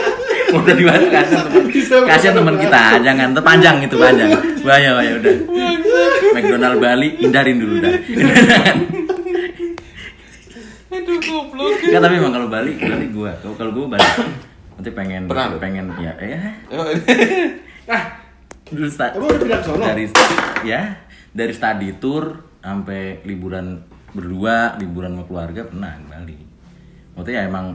udah 0.54 0.74
dibahas 0.76 1.00
kasihan 1.08 1.48
teman 1.48 1.64
kasihan 2.06 2.34
teman 2.36 2.56
kita 2.56 2.82
jangan. 3.00 3.28
Terpanjang 3.32 3.76
itu 3.80 3.96
panjang. 3.96 4.30
Bahaya 4.60 4.90
bahaya 4.92 5.12
udah. 5.18 5.34
McDonald 6.30 6.78
Bali 6.78 7.08
hindarin 7.18 7.56
dulu 7.58 7.74
dah. 7.80 7.92
Aduh 10.92 11.18
goblok. 11.18 11.72
Enggak 11.80 12.00
tapi 12.04 12.14
emang 12.20 12.32
kalau 12.32 12.46
Bali 12.46 12.72
Bali 12.76 13.06
gua. 13.10 13.32
Kalau 13.40 13.54
kalau 13.56 13.72
gua 13.72 13.86
Bali. 13.90 14.06
Nanti 14.72 14.90
pengen 14.92 15.22
Pernah? 15.26 15.58
pengen 15.58 15.84
ya 15.96 16.12
ya 16.16 16.38
Ah, 17.84 18.02
dulu 18.68 18.86
sta- 18.86 19.10
Emang 19.10 19.26
udah 19.26 19.40
pindah 19.40 19.58
ke 19.58 19.66
sono? 19.66 19.82
dari 19.82 20.04
ya 20.62 20.80
dari 21.30 21.50
study 21.50 21.98
tour 21.98 22.51
sampai 22.62 23.20
liburan 23.26 23.82
berdua 24.14 24.78
liburan 24.78 25.18
sama 25.18 25.24
keluarga 25.26 25.60
pernah 25.66 25.92
ke 25.98 26.04
Bali 26.08 26.36
maksudnya 27.12 27.36
ya 27.42 27.42
emang 27.50 27.66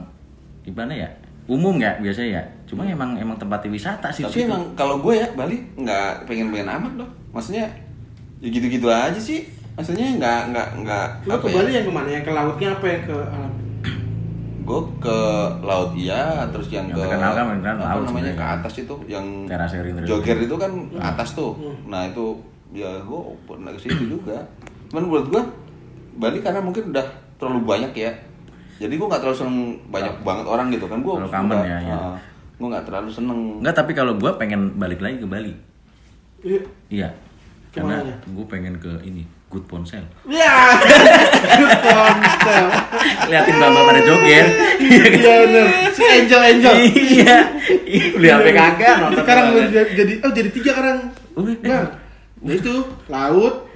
gimana 0.63 0.93
ya 0.95 1.09
umum 1.47 1.79
ya 1.79 1.95
biasanya 2.03 2.29
ya 2.39 2.43
cuma 2.67 2.83
emang 2.83 3.15
emang 3.15 3.39
tempat 3.39 3.63
wisata 3.71 4.11
sih 4.11 4.27
Tapi 4.27 4.43
situ. 4.43 4.51
emang 4.51 4.63
kalau 4.75 4.99
gue 4.99 5.15
ya 5.15 5.27
Bali 5.31 5.63
nggak 5.79 6.27
pengen-pengen 6.27 6.67
amat 6.67 6.93
loh. 6.99 7.09
Maksudnya 7.31 7.63
ya 8.43 8.47
gitu-gitu 8.51 8.91
aja 8.91 9.15
sih. 9.15 9.47
Maksudnya 9.79 10.19
nggak 10.19 10.51
nggak 10.51 10.67
nggak 10.83 11.07
lu 11.23 11.31
apa 11.31 11.39
ke 11.39 11.47
ya? 11.47 11.55
Bali 11.55 11.69
yang 11.71 11.85
ke 11.87 11.93
mana? 11.95 12.07
Yang 12.11 12.25
ke 12.27 12.31
lautnya 12.35 12.67
apa 12.75 12.85
yang 12.91 13.01
ke 13.07 13.17
alam? 13.31 13.53
Gue 14.67 14.81
ke 14.99 15.19
laut 15.63 15.91
iya, 15.95 16.43
terus 16.51 16.67
yang, 16.67 16.91
Yang 16.91 16.99
ke 16.99 17.03
terkenal 17.07 17.31
kan 17.31 17.43
beneran 17.55 17.77
apa 17.79 17.87
laut 17.95 18.05
namanya 18.11 18.33
ke 18.35 18.45
atas 18.59 18.73
itu 18.83 18.95
yang 19.07 19.25
joger 20.03 20.37
itu 20.43 20.55
kan 20.59 20.71
ke 20.91 20.99
atas 20.99 21.29
tuh. 21.31 21.55
Nah 21.87 22.11
itu 22.11 22.35
ya 22.75 22.91
gue 22.99 23.21
pernah 23.47 23.71
ke 23.71 23.79
situ 23.79 24.19
juga. 24.19 24.43
Cuman 24.87 25.03
menurut 25.03 25.27
gue 25.27 25.43
Bali 26.17 26.39
karena 26.39 26.59
mungkin 26.59 26.89
udah 26.89 27.05
terlalu 27.37 27.59
banyak 27.63 27.93
ya. 27.93 28.11
Jadi 28.77 28.93
gue 28.93 29.07
nggak 29.07 29.21
terlalu 29.21 29.37
seneng 29.37 29.57
banyak 29.87 30.13
banget 30.21 30.45
orang 30.45 30.67
gitu 30.69 30.85
kan. 30.85 30.99
Gue 30.99 31.13
Terlalu 31.15 31.31
common 31.31 31.57
ya, 31.61 31.77
ya. 31.79 31.97
gue 32.53 32.67
nggak 32.67 32.85
terlalu 32.85 33.09
seneng. 33.09 33.39
Enggak 33.59 33.75
tapi 33.75 33.91
kalau 33.91 34.13
gua 34.15 34.33
pengen 34.33 34.73
balik 34.75 34.97
lagi 34.97 35.17
ke 35.17 35.27
Bali 35.27 35.53
Iya. 36.37 36.61
iya 36.87 37.09
karena 37.69 38.01
gue 38.23 38.45
pengen 38.45 38.77
ke 38.77 38.89
ini 39.03 39.21
Good 39.47 39.65
Ponsel 39.65 40.01
Ya. 40.25 40.73
Ponsel. 41.83 42.65
liatin 43.27 43.55
bapak 43.57 43.81
pada 43.83 44.01
joger 44.01 44.45
Iya 44.77 45.03
bener. 45.45 45.65
Si 45.91 46.01
Angel 46.03 46.41
Angel. 46.43 46.73
iya 46.89 47.35
beli 48.13 48.27
HP 48.27 48.47
kagak 48.51 48.95
Sekarang 49.13 49.45
jadi 49.69 50.13
oh 50.21 50.31
jadi 50.31 50.49
tiga 50.49 50.71
sekarang. 50.73 50.97
Udah. 51.33 51.53
Nah, 51.61 51.85
nah 52.39 52.53
itu 52.53 52.73
laut, 53.07 53.66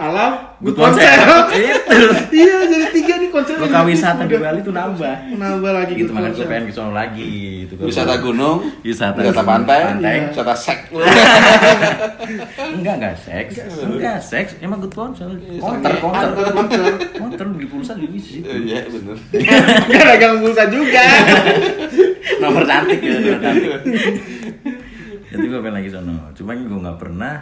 alam, 0.00 0.32
Good 0.58 0.74
itu 0.74 0.90
iya 2.38 2.56
jadi 2.64 2.86
tiga 2.88 3.14
nih 3.16 3.28
konsepnya. 3.28 3.60
lokal 3.60 3.82
wisata 3.84 4.22
di. 4.22 4.34
Bali 4.36 4.60
tuh 4.60 4.70
nambah 4.70 5.14
Nambah 5.34 5.72
lagi 5.72 5.92
gitu 5.92 6.10
makanya 6.10 6.34
gue 6.34 6.46
pengen 6.46 6.64
ke 6.64 6.72
sono 6.72 6.92
lagi 6.92 7.26
gitu 7.62 7.74
Wisata 7.80 8.14
gunung, 8.16 8.62
Wisata 8.80 9.18
wisata 9.18 9.42
pantai, 9.42 9.80
pantai. 9.90 10.14
Iya. 10.16 10.28
wisata 10.30 10.54
sek. 10.54 10.80
enggak 12.78 12.94
enggak 12.96 13.14
seks 13.16 13.52
enggak 13.80 14.18
seks 14.18 14.50
emang 14.58 14.78
good 14.78 14.92
ponsel 14.92 15.34
counter 15.58 15.92
counter 15.98 16.30
Antar 16.30 16.50
konser. 16.52 16.82
counter 17.12 17.46
beli 17.48 17.66
pulsa 17.66 17.92
di 17.94 18.06
situ 18.16 18.46
Iya 18.46 18.86
bener. 18.86 19.16
Gak 19.90 20.04
dagang 20.08 20.38
pulsa 20.38 20.64
juga. 20.68 21.04
nomor 22.38 22.62
cantik 22.62 23.00
ya 23.00 23.14
nomor 23.16 23.38
cantik 23.40 23.70
jadi 25.28 25.44
gue 25.44 25.58
pengen 25.58 25.76
lagi 25.76 25.90
sono 25.90 26.16
cuma 26.32 26.54
gue 26.54 26.78
nggak 26.78 26.98
pernah 26.98 27.34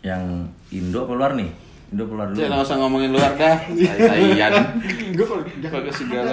yang 0.00 0.22
Indo 0.70 1.04
apa 1.04 1.12
luar 1.12 1.32
nih 1.36 1.50
Indo 1.90 2.06
apa 2.06 2.14
luar 2.14 2.26
dulu 2.30 2.38
Jangan 2.38 2.62
usah 2.62 2.76
ngomongin 2.78 3.10
luar 3.10 3.32
dah. 3.34 3.56
Tai-taian. 3.66 4.52
Gue 5.10 5.26
kalau 5.26 5.42
Pakai 5.42 5.90
segala. 5.90 6.32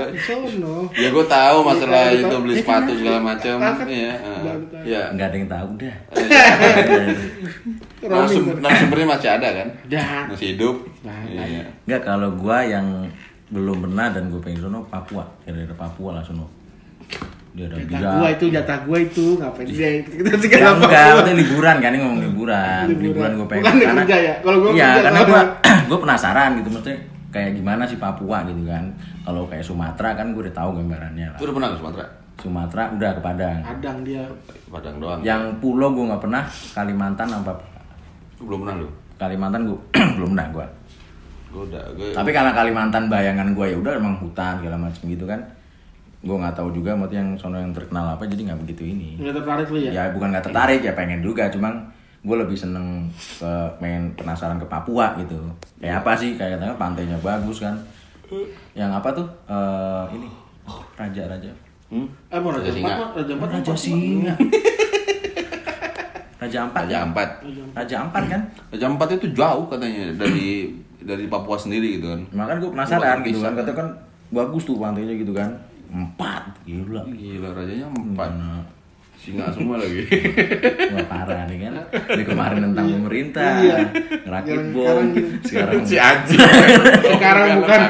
Ya 0.93 1.09
gue 1.09 1.25
tahu 1.25 1.57
masalah 1.65 2.03
Iya, 2.07 2.21
itu 2.21 2.29
tahu. 2.29 2.41
beli 2.45 2.53
Ya, 2.53 2.59
sepatu 2.61 2.91
segala 2.93 3.19
macam. 3.19 3.55
Iya. 3.89 4.13
Ah. 4.21 4.41
Iya. 4.85 5.01
nggak 5.11 5.25
ada 5.25 5.35
yang 5.35 5.49
tahu 5.49 5.69
dah 5.75 5.95
Narsum, 7.97 8.43
Roaming. 8.45 8.61
narsumbernya 8.61 9.07
masih 9.09 9.29
ada 9.33 9.47
kan? 9.51 9.67
Ada. 9.89 10.03
Masih 10.29 10.47
hidup. 10.53 10.75
Iya. 11.25 11.63
nggak 11.83 12.01
kalau 12.05 12.29
gue 12.31 12.57
yang 12.63 12.85
belum 13.47 13.77
pernah 13.81 14.11
dan 14.11 14.27
gue 14.27 14.37
pengen 14.37 14.59
sono 14.61 14.83
Papua 14.85 15.23
daerah 15.41 15.71
Papua 15.73 16.19
lah 16.19 16.23
sono 16.23 16.45
Jatah 17.57 18.21
gua 18.21 18.27
itu, 18.29 18.45
jatah 18.53 18.77
gua 18.85 18.97
itu 19.01 19.25
ngapain 19.41 19.65
dia 19.65 19.89
kita 20.05 20.29
Ya, 20.61 20.69
enggak, 20.77 21.07
maksudnya 21.17 21.35
liburan 21.41 21.75
kan 21.81 21.89
ini 21.89 21.99
ngomong 22.05 22.21
liburan. 22.21 22.83
Liburan. 22.85 23.05
Liburan 23.09 23.31
gue 23.33 23.47
pengen 23.49 23.63
Bukan 23.65 23.97
kerja 24.05 24.17
ya? 24.21 24.33
Kalau 24.45 24.57
gua 24.61 24.69
Iya, 24.77 24.89
karena 25.01 25.19
gue 25.25 25.41
gue 25.89 25.97
penasaran 26.05 26.49
gitu 26.61 26.69
maksudnya 26.69 26.99
kayak 27.33 27.51
gimana 27.57 27.83
sih 27.89 27.97
Papua 27.97 28.37
gitu 28.45 28.61
kan. 28.69 28.85
Kalau 29.25 29.43
kayak 29.49 29.65
Sumatera 29.65 30.09
kan 30.13 30.31
gue 30.31 30.41
udah 30.45 30.55
tahu 30.55 30.69
gambarannya 30.77 31.27
lah. 31.33 31.37
Itu 31.41 31.43
udah 31.49 31.55
pernah 31.57 31.69
ke 31.73 31.77
Sumatera? 31.81 32.05
Sumatera 32.37 32.83
udah 32.93 33.09
ke 33.17 33.21
Padang. 33.25 33.59
Padang 33.65 33.97
dia. 34.05 34.23
Padang 34.69 34.95
doang. 35.01 35.19
Yang 35.25 35.41
pulau 35.57 35.89
gue 35.97 36.05
nggak 36.13 36.21
pernah 36.21 36.43
Kalimantan 36.77 37.27
apa 37.33 37.51
Belum 38.37 38.61
pernah 38.61 38.75
lu. 38.77 38.87
Kalimantan 39.17 39.61
gue 39.65 39.79
belum 40.21 40.29
pernah 40.37 40.47
gue. 40.53 40.65
Gue 40.67 40.67
Gue 41.47 41.63
udah 41.73 41.83
gue 41.97 42.07
Tapi 42.13 42.29
karena 42.29 42.51
Kalimantan 42.53 43.03
bayangan 43.09 43.47
gue 43.57 43.65
ya 43.73 43.77
udah 43.81 43.91
emang 43.97 44.15
hutan 44.21 44.61
segala 44.61 44.77
macam 44.77 45.03
gitu 45.09 45.25
kan. 45.25 45.41
Gue 46.27 46.35
nggak 46.43 46.59
tahu 46.59 46.75
juga 46.75 46.91
mau 46.91 47.07
yang 47.07 47.39
sono 47.39 47.55
yang 47.55 47.71
terkenal 47.71 48.19
apa 48.19 48.27
jadi 48.27 48.51
nggak 48.51 48.59
begitu 48.67 48.83
ini. 48.83 49.15
Nggak 49.15 49.39
tertarik 49.39 49.67
lu 49.71 49.79
ya? 49.79 49.91
Ya 49.95 50.03
bukan 50.11 50.35
nggak 50.35 50.51
tertarik 50.51 50.83
ya 50.83 50.91
pengen 50.91 51.23
juga, 51.23 51.47
cuman 51.47 51.87
gue 52.27 52.35
lebih 52.35 52.59
seneng 52.59 53.07
ke 53.15 53.51
pengen 53.79 54.11
penasaran 54.19 54.59
ke 54.59 54.67
Papua 54.67 55.15
gitu. 55.23 55.39
Kayak 55.79 56.03
apa 56.03 56.11
sih? 56.19 56.35
Kayak 56.35 56.59
katanya 56.59 56.75
pantainya 56.75 57.17
bagus 57.23 57.63
kan. 57.63 57.79
Yang 58.75 58.91
apa 58.91 59.09
tuh? 59.15 59.27
Eh, 59.47 60.03
ini 60.19 60.27
raja-raja. 60.99 61.51
Hmm? 61.87 62.03
Eh 62.27 62.39
mau 62.43 62.51
Raja 62.51 62.67
Raja 62.67 62.75
Singa. 62.75 62.91
Empat. 62.91 63.15
Raja 63.15 63.31
Empat. 63.31 63.47
Raja? 63.55 63.73
Singa. 63.79 64.33
Raja 66.37 66.57
Ampat. 66.67 66.83
Raja 66.83 66.91
ya? 66.91 66.99
Ampat. 67.07 67.29
Raja 67.71 67.95
Ampat 68.03 68.23
kan? 68.27 68.41
Raja 68.75 68.85
Ampat 68.91 69.07
itu 69.15 69.27
jauh 69.31 69.65
katanya 69.71 70.11
dari 70.19 70.75
dari 70.99 71.25
Papua 71.31 71.55
sendiri 71.55 72.03
gitu 72.03 72.11
kan. 72.11 72.19
Makanya 72.35 72.59
gue 72.59 72.71
penasaran 72.75 73.17
gitu 73.23 73.39
kan, 73.39 73.55
katanya 73.55 73.77
kan 73.79 73.87
bagus 74.35 74.67
tuh 74.67 74.75
pantainya 74.75 75.15
gitu 75.15 75.31
kan. 75.31 75.55
Empat, 75.87 76.43
gila. 76.63 77.01
Gila 77.07 77.49
rajanya 77.51 77.87
empat. 77.87 78.29
Mana? 78.29 78.51
Singa 79.17 79.49
semua 79.49 79.75
lagi. 79.75 80.05
Wah 80.93 81.05
parah 81.05 81.43
nih 81.45 81.57
kan. 81.59 81.73
Ini 82.13 82.23
kemarin 82.23 82.59
tentang 82.63 82.85
pemerintah, 82.87 83.51
Iya. 83.59 83.77
ngerakit 84.23 84.51
Sekarang- 84.53 84.71
bom. 84.71 84.85
sekarang. 84.85 85.07
Sekarang 85.43 85.79
si 85.83 85.95
anjing. 85.97 86.39
Sekarang 87.03 87.47
bukan 87.57 87.81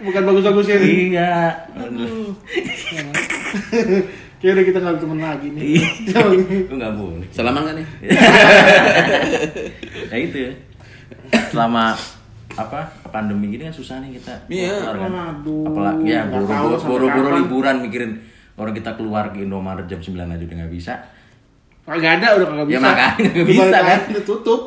bukan 0.00 0.22
bagus-bagusnya 0.24 0.76
nih. 0.78 0.94
iya. 1.10 1.34
Kayaknya 4.38 4.54
udah 4.54 4.64
kita 4.64 4.78
nggak 4.78 4.96
temen 5.02 5.18
lagi 5.18 5.48
nih. 5.50 5.62
Iya. 6.06 6.20
Lu 6.70 6.74
nggak 6.78 6.94
boleh. 6.94 7.26
Salaman 7.28 7.62
kan 7.64 7.74
nih? 7.74 7.86
Ya 10.08 10.16
itu 10.16 10.36
ya. 10.40 10.52
Selama 11.50 11.92
apa 12.58 12.80
pandemi 13.06 13.48
gini 13.48 13.62
kan 13.64 13.72
susah 13.72 14.02
nih 14.02 14.18
kita 14.18 14.34
Iya. 14.46 14.74
keluar 14.82 14.96
kan. 14.98 15.10
Apalagi 15.64 16.02
ya 16.04 16.20
nggak 16.24 16.42
buru-buru 16.80 17.28
liburan 17.36 17.76
mikirin 17.80 18.12
orang 18.54 18.74
kita 18.74 18.90
keluar 18.94 19.30
ke 19.30 19.38
Indomaret 19.40 19.86
jam 19.86 19.98
9 19.98 20.18
aja 20.26 20.42
udah 20.42 20.56
nggak 20.58 20.72
bisa. 20.72 20.94
Kagak 21.84 22.20
ada 22.20 22.26
udah 22.36 22.46
kagak 22.48 22.66
Ya 22.66 22.70
bisa. 22.74 22.84
makanya 22.84 23.28
nggak 23.32 23.48
bisa, 23.48 23.76
kan? 23.80 23.98
Udah 24.10 24.24
tutup. 24.26 24.60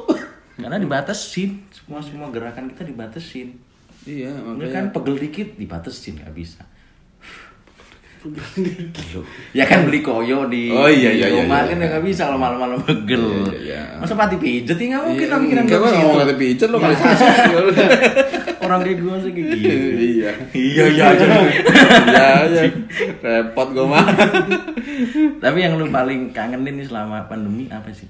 Karena 0.53 0.77
dibatasin, 0.77 1.50
semua 1.69 2.00
semua 2.00 2.27
gerakan 2.29 2.65
kita 2.67 2.81
dibatasin. 2.83 3.50
Iya, 4.01 4.33
Ini 4.33 4.65
kan 4.67 4.89
pegel 4.89 5.17
dikit 5.19 5.53
dibatasin 5.55 6.17
nggak 6.17 6.33
bisa. 6.33 6.65
Ya 9.57 9.65
kan 9.65 9.89
beli 9.89 10.05
koyo 10.05 10.45
di 10.45 10.69
Oh, 10.69 10.85
iya, 10.85 11.09
iya, 11.09 11.25
iya, 11.33 11.41
Indomaret 11.41 11.65
iya. 11.65 11.73
kan 11.73 11.77
nggak 11.89 12.03
bisa 12.05 12.21
kalau 12.29 12.37
malam-malam 12.37 12.77
pegel. 12.85 13.49
Iya, 13.49 13.57
iya. 13.57 13.81
Masa 13.97 14.13
pati 14.13 14.37
pijet 14.37 14.77
ya 14.77 14.85
nggak 14.93 15.03
mungkin 15.09 15.25
Iya, 15.25 15.33
lah 15.33 15.39
enggak, 15.41 15.79
gue 15.81 15.89
mau 15.97 16.11
ngeliat 16.13 16.37
pijet 16.37 16.69
lo 16.69 16.77
kali 16.77 16.95
Orang 18.63 18.79
kayak 18.85 18.97
gue 19.01 19.15
sih 19.25 19.31
kayak 19.33 19.47
gitu. 19.57 19.69
Iya. 19.97 20.31
Iya 20.53 20.85
iya 20.93 21.03
aja. 21.17 21.25
Iya, 22.11 22.29
iya. 22.45 22.63
Repot 23.25 23.67
gue 23.73 23.85
mah. 23.89 24.05
Tapi 25.41 25.57
yang 25.57 25.81
lu 25.81 25.89
paling 25.89 26.29
kangenin 26.29 26.77
nih 26.77 26.85
selama 26.85 27.25
pandemi 27.25 27.65
apa 27.73 27.89
sih? 27.89 28.05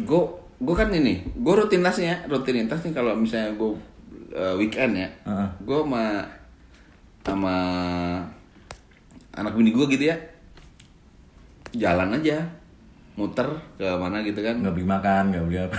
Gue 0.00 0.24
gue 0.62 0.74
kan 0.78 0.88
ini, 0.88 1.20
gue 1.28 1.54
rutinitasnya, 1.58 2.24
rutinitas 2.30 2.80
nih 2.86 2.94
kalau 2.96 3.12
misalnya 3.18 3.52
gue 3.58 3.72
weekend 4.56 4.96
ya, 4.96 5.08
Heeh. 5.28 5.48
gue 5.60 5.78
sama 5.84 6.24
sama 7.22 7.56
anak 9.32 9.52
bini 9.52 9.70
gue 9.70 9.86
gitu 9.88 10.04
ya, 10.04 10.16
jalan 11.72 12.12
aja, 12.12 12.44
muter 13.14 13.48
ke 13.74 13.88
mana 13.92 14.20
gitu 14.20 14.38
kan, 14.38 14.56
Nggak 14.56 14.74
beli 14.74 14.86
makan, 14.86 15.22
nggak 15.30 15.44
beli 15.46 15.58
apa. 15.58 15.76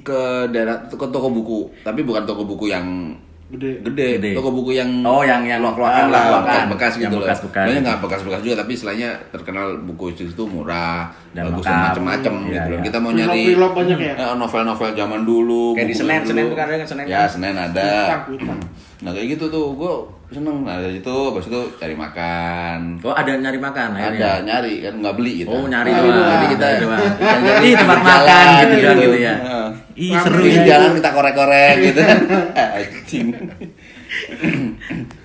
ke 0.00 0.20
daerah 0.48 0.76
ke 0.86 0.94
toko 0.94 1.28
buku, 1.28 1.58
tapi 1.82 2.00
bukan 2.00 2.22
toko 2.22 2.42
buku 2.42 2.68
yang 2.68 3.10
Gede. 3.46 3.78
gede, 3.80 4.18
Gede. 4.18 4.30
toko 4.34 4.50
buku 4.50 4.70
yang 4.72 4.90
Oh, 5.02 5.22
yang- 5.22 5.42
yang 5.42 5.62
loak-loakan 5.62 6.06
ah, 6.06 6.10
lah, 6.10 6.22
Yang 6.26 6.74
gitu 6.98 7.14
loh. 7.14 7.22
bekas-bekas. 7.22 7.62
Sebenarnya 7.62 7.82
nggak 7.84 7.98
bekas-bekas 8.02 8.40
juga, 8.42 8.54
tapi 8.58 8.70
istilahnya 8.72 9.08
terkenal 9.30 9.66
buku 9.82 10.04
itu 10.12 10.42
murah, 10.44 11.10
Dan 11.30 11.50
bagus 11.50 11.62
lengkap. 11.62 11.70
dan 11.70 11.82
macam-macam 11.86 12.32
Iya, 12.34 12.42
gitu. 12.42 12.58
loh. 12.64 12.70
iya. 12.72 12.82
Kita 12.82 12.98
mau 12.98 13.10
nyari 13.12 13.42
banyak 13.54 13.98
ya? 14.00 14.14
Eh, 14.16 14.34
novel-novel 14.36 14.90
zaman 14.92 15.20
dulu. 15.22 15.64
Kayak 15.74 15.88
di 15.90 15.94
Senen. 15.94 16.20
Senen 16.22 16.44
tuh 16.44 16.54
kan 16.54 16.66
ada 16.66 16.76
kan 16.76 16.86
Senen 16.86 17.04
Ya? 17.04 17.22
Senen 17.26 17.54
ada. 17.56 17.90
Nah, 18.96 19.12
kayak 19.12 19.36
gitu 19.36 19.44
tuh, 19.46 19.76
gue 19.76 19.92
seneng. 20.28 20.56
Nah, 20.62 20.76
dari 20.76 20.98
itu, 20.98 21.14
habis 21.28 21.46
itu 21.46 21.60
cari 21.76 21.94
makan. 21.94 22.78
Oh 23.00 23.10
ada 23.10 23.30
nyari 23.32 23.56
makan 23.56 23.88
Ada 23.88 23.98
akhirnya? 24.00 24.32
nyari 24.42 24.72
kan 24.80 24.94
nggak 24.98 25.14
beli 25.14 25.32
gitu. 25.38 25.48
Oh 25.48 25.64
nyari 25.64 25.88
Nyari 25.88 26.02
doang. 26.02 26.16
doang. 26.16 26.30
Jadi 26.32 26.46
kita 26.50 26.66
doang. 26.78 27.02
jalan-jalan 27.16 27.62
Ih 27.62 27.74
tempat 27.74 27.96
di 27.96 28.04
makan 28.04 28.46
gitu 28.66 28.82
kan 28.82 28.96
gitu 28.96 29.18
ya. 29.18 29.34
Heeh. 29.36 29.68
Ih 29.96 30.12
seru 30.18 30.40
Di 30.40 30.50
ya. 30.52 30.62
jalan 30.66 30.90
kita 30.94 31.10
korek-korek 31.10 31.74
gitu. 31.84 32.00
Anjing. 32.76 33.26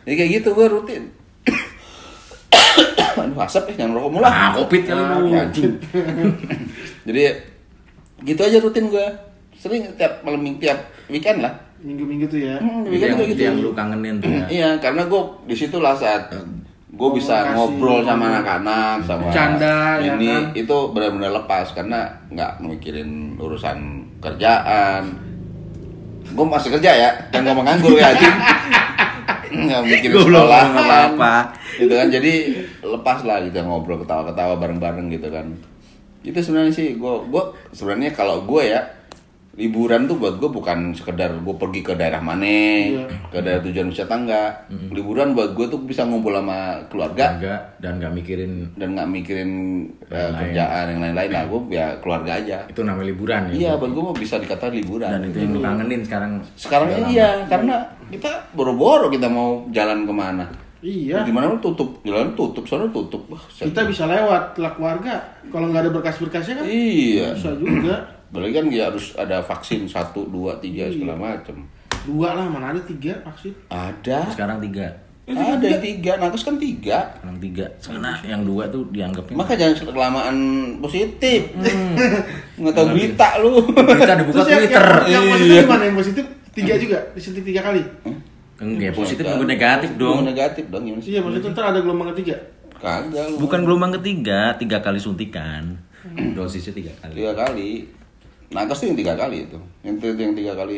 Jadi 0.01 0.13
kayak 0.15 0.29
gitu 0.33 0.49
gue 0.51 0.67
rutin. 0.67 1.03
Aduh 3.21 3.37
asap 3.39 3.63
ya, 3.69 3.83
jangan 3.83 3.93
rokok 3.95 4.11
mulu. 4.11 4.25
Ah, 4.25 4.53
covid 4.55 4.81
kali 4.83 4.97
Ah, 4.97 5.17
lu. 5.17 5.29
anjing. 5.31 5.71
Jadi 7.07 7.21
gitu 8.23 8.41
aja 8.41 8.57
rutin 8.57 8.85
gue. 8.87 9.07
Sering 9.53 9.93
tiap 9.93 10.21
malam 10.21 10.41
tiap 10.57 10.77
weekend 11.05 11.41
lah. 11.41 11.53
Minggu-minggu 11.81 12.25
tuh 12.27 12.39
ya. 12.39 12.55
Hmm, 12.57 12.83
Itu 12.83 12.93
weekend 12.93 13.11
yang, 13.11 13.27
gitu. 13.27 13.41
yang 13.43 13.55
lu 13.57 13.71
kangenin 13.71 14.15
tuh 14.17 14.29
ya. 14.29 14.45
Iya, 14.47 14.69
karena 14.77 15.01
gue 15.03 15.21
di 15.43 15.55
situlah 15.55 15.93
saat 15.93 16.29
gue 16.91 17.09
bisa 17.11 17.35
Komunikasi. 17.41 17.55
ngobrol 17.55 17.99
sama 18.03 18.25
anak-anak, 18.29 18.95
sama 19.01 19.21
Bercanda, 19.25 19.77
ya 19.97 20.13
ini 20.13 20.27
kan? 20.27 20.43
itu 20.53 20.77
benar-benar 20.91 21.31
lepas 21.33 21.65
karena 21.71 21.99
nggak 22.27 22.51
mikirin 22.59 23.09
urusan 23.35 23.77
kerjaan. 24.19 25.03
Gue 26.27 26.45
masih 26.45 26.69
kerja 26.71 26.91
ya, 26.93 27.09
dan 27.29 27.43
ngomong 27.43 27.65
nganggur 27.65 27.95
ya, 27.95 28.11
anjing. 28.11 28.35
nggak 29.65 29.81
mikirin 29.83 30.13
Gua 30.13 30.23
belum 30.25 30.41
sekolah 30.43 30.63
apa-apa. 30.69 31.33
gitu 31.73 31.91
kan 31.91 32.07
jadi 32.07 32.33
lepas 32.81 33.19
lah 33.21 33.37
gitu 33.41 33.57
ngobrol 33.61 33.99
ketawa-ketawa 33.99 34.55
bareng-bareng 34.55 35.07
gitu 35.09 35.27
kan 35.27 35.47
itu 36.21 36.37
sebenarnya 36.37 36.71
sih 36.71 36.95
gue 36.95 37.13
gue 37.27 37.43
sebenarnya 37.71 38.11
kalau 38.11 38.43
gue 38.43 38.63
ya 38.69 38.79
liburan 39.53 40.07
tuh 40.07 40.15
buat 40.15 40.35
gue 40.35 40.47
bukan 40.47 40.91
sekedar 40.91 41.35
gue 41.35 41.55
pergi 41.55 41.81
ke 41.81 41.93
daerah 41.93 42.17
mana 42.17 42.47
Iya. 42.47 43.03
ke 43.27 43.37
daerah 43.37 43.59
tujuan 43.61 43.87
wisata 43.87 44.15
enggak 44.15 44.49
liburan 44.89 45.31
buat 45.31 45.51
gue 45.51 45.67
tuh 45.67 45.79
bisa 45.81 46.03
ngumpul 46.03 46.31
sama 46.31 46.79
keluarga 46.87 47.35
Enggak 47.35 47.61
dan 47.77 47.91
nggak 47.97 48.13
mikirin 48.13 48.51
dan 48.73 48.87
nggak 48.93 49.09
mikirin 49.09 49.51
Lain-lain. 50.07 50.35
kerjaan 50.37 50.85
yang 50.87 50.99
lain-lain 51.01 51.31
lah 51.31 51.43
gue 51.45 51.59
ya 51.69 51.85
keluarga 51.99 52.31
aja 52.33 52.57
itu 52.65 52.79
namanya 52.79 53.07
liburan 53.07 53.41
ya. 53.45 53.53
iya 53.53 53.71
buat 53.75 53.91
gue 53.91 54.03
mau 54.03 54.15
bisa 54.15 54.35
dikata 54.37 54.65
liburan 54.67 55.09
Dan 55.09 55.21
itu 55.25 55.37
yang 55.37 55.51
lu 55.51 55.59
kangenin 55.59 56.01
sekarang. 56.01 56.31
sekarang 56.55 56.87
lama. 56.89 57.07
iya 57.09 57.29
karena 57.45 57.75
kita 58.07 58.31
boro-boro 58.51 59.07
kita 59.07 59.27
mau 59.27 59.67
jalan 59.69 60.03
ke 60.03 60.13
mana 60.13 60.47
Iya. 60.81 61.21
Gimana 61.21 61.45
lu 61.45 61.61
tutup, 61.61 62.01
jalan 62.01 62.33
tutup, 62.33 62.65
soalnya 62.65 62.89
tutup. 62.89 63.21
Wah. 63.29 63.37
Kita 63.45 63.85
bisa 63.85 64.09
lewat 64.09 64.57
lah 64.57 64.73
keluarga. 64.73 65.13
Kalau 65.45 65.69
nggak 65.69 65.85
ada 65.85 65.91
berkas-berkasnya 65.93 66.57
kan 66.57 66.65
Iya. 66.65 67.37
susah 67.37 67.53
juga. 67.53 67.95
Berarti 68.31 68.51
kan 68.53 68.65
ya 68.67 68.87
harus 68.87 69.11
ada 69.13 69.39
vaksin 69.39 69.85
satu, 69.85 70.23
dua, 70.25 70.55
tiga 70.57 70.87
segala 70.87 71.13
macam. 71.13 71.67
Dua 72.01 72.33
lah, 72.33 72.47
mana 72.47 72.71
ada 72.71 72.81
tiga 72.81 73.19
vaksin. 73.21 73.51
Ada, 73.67 74.31
Sekarang 74.31 74.57
tiga. 74.57 74.87
ada 75.27 75.61
yang 75.61 75.79
tiga, 75.79 76.11
nakes 76.17 76.41
kan 76.41 76.55
tiga. 76.55 77.11
Sekarang 77.13 77.37
tiga. 77.37 77.65
Sekarang 77.77 78.03
yang 78.23 78.41
dua 78.41 78.67
tuh 78.67 78.83
dianggapnya. 78.89 79.35
Maka 79.35 79.53
jangan 79.53 79.85
kelamaan 79.85 80.37
positif. 80.79 81.51
Nggak 82.57 82.73
tahu 82.73 82.85
berita 82.89 83.27
lu. 83.39 83.63
Kita 83.69 84.13
dibuka 84.17 84.37
Terus 84.41 84.49
yang, 84.49 84.61
Twitter. 84.63 84.87
yang, 84.87 85.07
yang 85.07 85.23
positif 85.29 85.51
Iya. 85.51 85.61
gimana? 85.63 85.83
Yang 85.85 85.97
positif 85.97 86.25
tiga 86.51 86.73
juga, 86.75 86.97
disuntik 87.13 87.43
tiga 87.45 87.61
kali. 87.63 87.81
Enggak 88.61 88.93
positif 88.93 89.23
nunggu 89.23 89.45
negatif 89.45 89.89
dong. 89.95 90.21
Nunggu 90.21 90.29
negatif 90.31 90.63
dong 90.67 90.83
gimana 90.83 91.01
sih? 91.01 91.11
Iya, 91.11 91.19
maksudnya 91.19 91.49
ntar 91.51 91.65
ada 91.69 91.79
gelombang 91.79 92.09
ketiga. 92.13 92.35
Kagak. 92.77 93.25
Bukan 93.37 93.59
gelombang 93.61 93.93
ketiga, 93.97 94.53
tiga 94.55 94.77
kali 94.79 94.97
suntikan. 94.97 95.77
Dosisnya 96.33 96.73
tiga 96.73 96.91
kali. 96.97 97.13
tiga 97.15 97.33
kali. 97.33 97.71
Nakes 98.51 98.77
tuh 98.77 98.87
yang 98.87 98.97
tiga 98.97 99.13
kali 99.15 99.37
itu. 99.43 99.57
Yang 99.81 99.95
itu 99.97 100.21
yang 100.21 100.35
tiga 100.35 100.53
kali. 100.53 100.77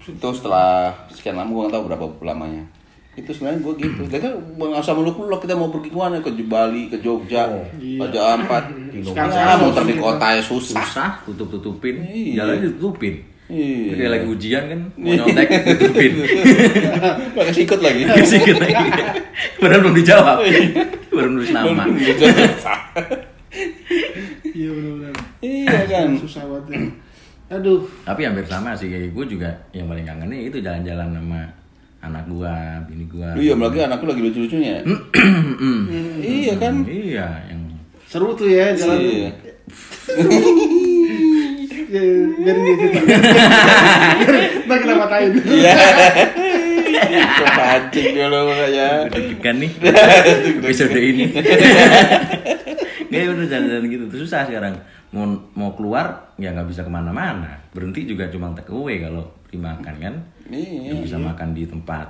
Itu 0.00 0.28
setelah 0.30 0.90
sekian 1.08 1.34
lama 1.34 1.48
gue 1.48 1.62
nggak 1.62 1.72
tahu 1.72 1.82
berapa 1.86 2.04
lamanya. 2.24 2.64
Itu 3.14 3.30
sebenarnya 3.30 3.60
gue 3.60 3.74
gitu. 3.78 4.02
Jadi 4.04 4.22
kan 4.24 4.32
nggak 4.56 4.80
usah 4.80 4.94
muluk-muluk 4.94 5.38
kita 5.38 5.54
mau 5.54 5.68
pergi 5.68 5.88
ke 5.88 5.96
mana 5.96 6.18
ke 6.18 6.30
Bali, 6.40 6.86
ke 6.86 6.98
Jogja, 6.98 7.46
Iya. 7.76 7.98
Raja 8.00 8.20
Ampat. 8.34 8.64
Sekarang- 9.00 9.34
Ya, 9.34 9.54
muter 9.56 9.84
di 9.84 9.94
kota 9.94 10.26
ya 10.30 10.42
susah. 10.42 10.82
Susah, 10.82 11.10
tutup-tutupin. 11.24 12.02
Iya. 12.04 12.42
Jalannya 12.42 12.62
ditutupin. 12.68 13.14
Iya. 13.48 13.96
Dia 13.96 14.08
lagi 14.12 14.26
ujian 14.28 14.62
kan, 14.66 14.80
mau 14.94 15.08
nyontek, 15.10 15.46
tutupin. 15.72 16.10
Pakai 17.36 17.52
sikut 17.54 17.80
lagi. 17.80 18.02
Sikit 18.22 18.56
lagi. 18.56 18.86
Padahal 19.60 19.80
belum 19.80 19.94
dijawab. 19.96 20.36
Baru 21.10 21.28
nulis 21.32 21.50
nama. 21.50 21.84
Iya 24.44 24.68
benar-benar. 24.74 25.14
Iya 25.40 25.78
kan. 25.88 26.08
Susah 26.20 26.42
banget. 26.44 26.64
ya. 26.68 26.80
Aduh. 27.56 27.80
Tapi 28.04 28.20
hampir 28.28 28.44
sama 28.44 28.76
sih 28.76 28.92
kayak 28.92 29.16
gue 29.16 29.24
juga 29.24 29.50
yang 29.72 29.88
paling 29.88 30.04
kangen 30.04 30.28
nih 30.28 30.52
itu 30.52 30.60
jalan-jalan 30.60 31.08
sama 31.16 31.40
anak 31.98 32.24
gua, 32.30 32.78
bini 32.86 33.04
gua. 33.10 33.34
Iya, 33.34 33.58
apalagi 33.58 33.78
anakku 33.82 34.06
lagi 34.06 34.22
lucu-lucunya. 34.22 34.82
Iya 36.22 36.54
kan. 36.60 36.74
Iya, 36.86 37.26
yang 37.50 37.60
Seru 38.08 38.32
tuh 38.32 38.48
ya 38.48 38.72
jalan. 38.72 38.98
Iya. 39.00 39.30
Ya, 41.88 42.02
biarin 42.36 42.62
dia 42.62 42.76
cerita. 42.76 43.00
Ntar 44.68 44.76
kita 44.80 44.94
patahin. 45.00 45.32
Iya. 45.42 45.74
Kepancing 47.08 48.08
dulu 48.12 48.38
makanya. 48.48 48.88
deg-degan 49.08 49.56
nih 49.62 49.70
episode 50.64 50.98
ini 50.98 51.24
Kayak 53.08 53.36
udah 53.36 53.46
jalan-jalan 53.48 53.84
gitu. 53.88 54.04
Terus 54.12 54.22
susah 54.28 54.44
sekarang. 54.48 54.74
Mau 55.08 55.24
mau 55.56 55.72
keluar 55.72 56.36
ya 56.36 56.52
nggak 56.52 56.68
bisa 56.68 56.84
ke 56.84 56.90
mana-mana. 56.92 57.58
Berhenti 57.72 58.04
juga 58.04 58.28
cuma 58.28 58.52
take 58.52 58.72
away 58.72 59.00
kalau 59.00 59.24
dimakan 59.48 59.94
kan? 59.96 60.14
Iya. 60.48 60.96
Bisa 61.00 61.16
makan 61.16 61.56
di 61.56 61.64
tempat. 61.64 62.06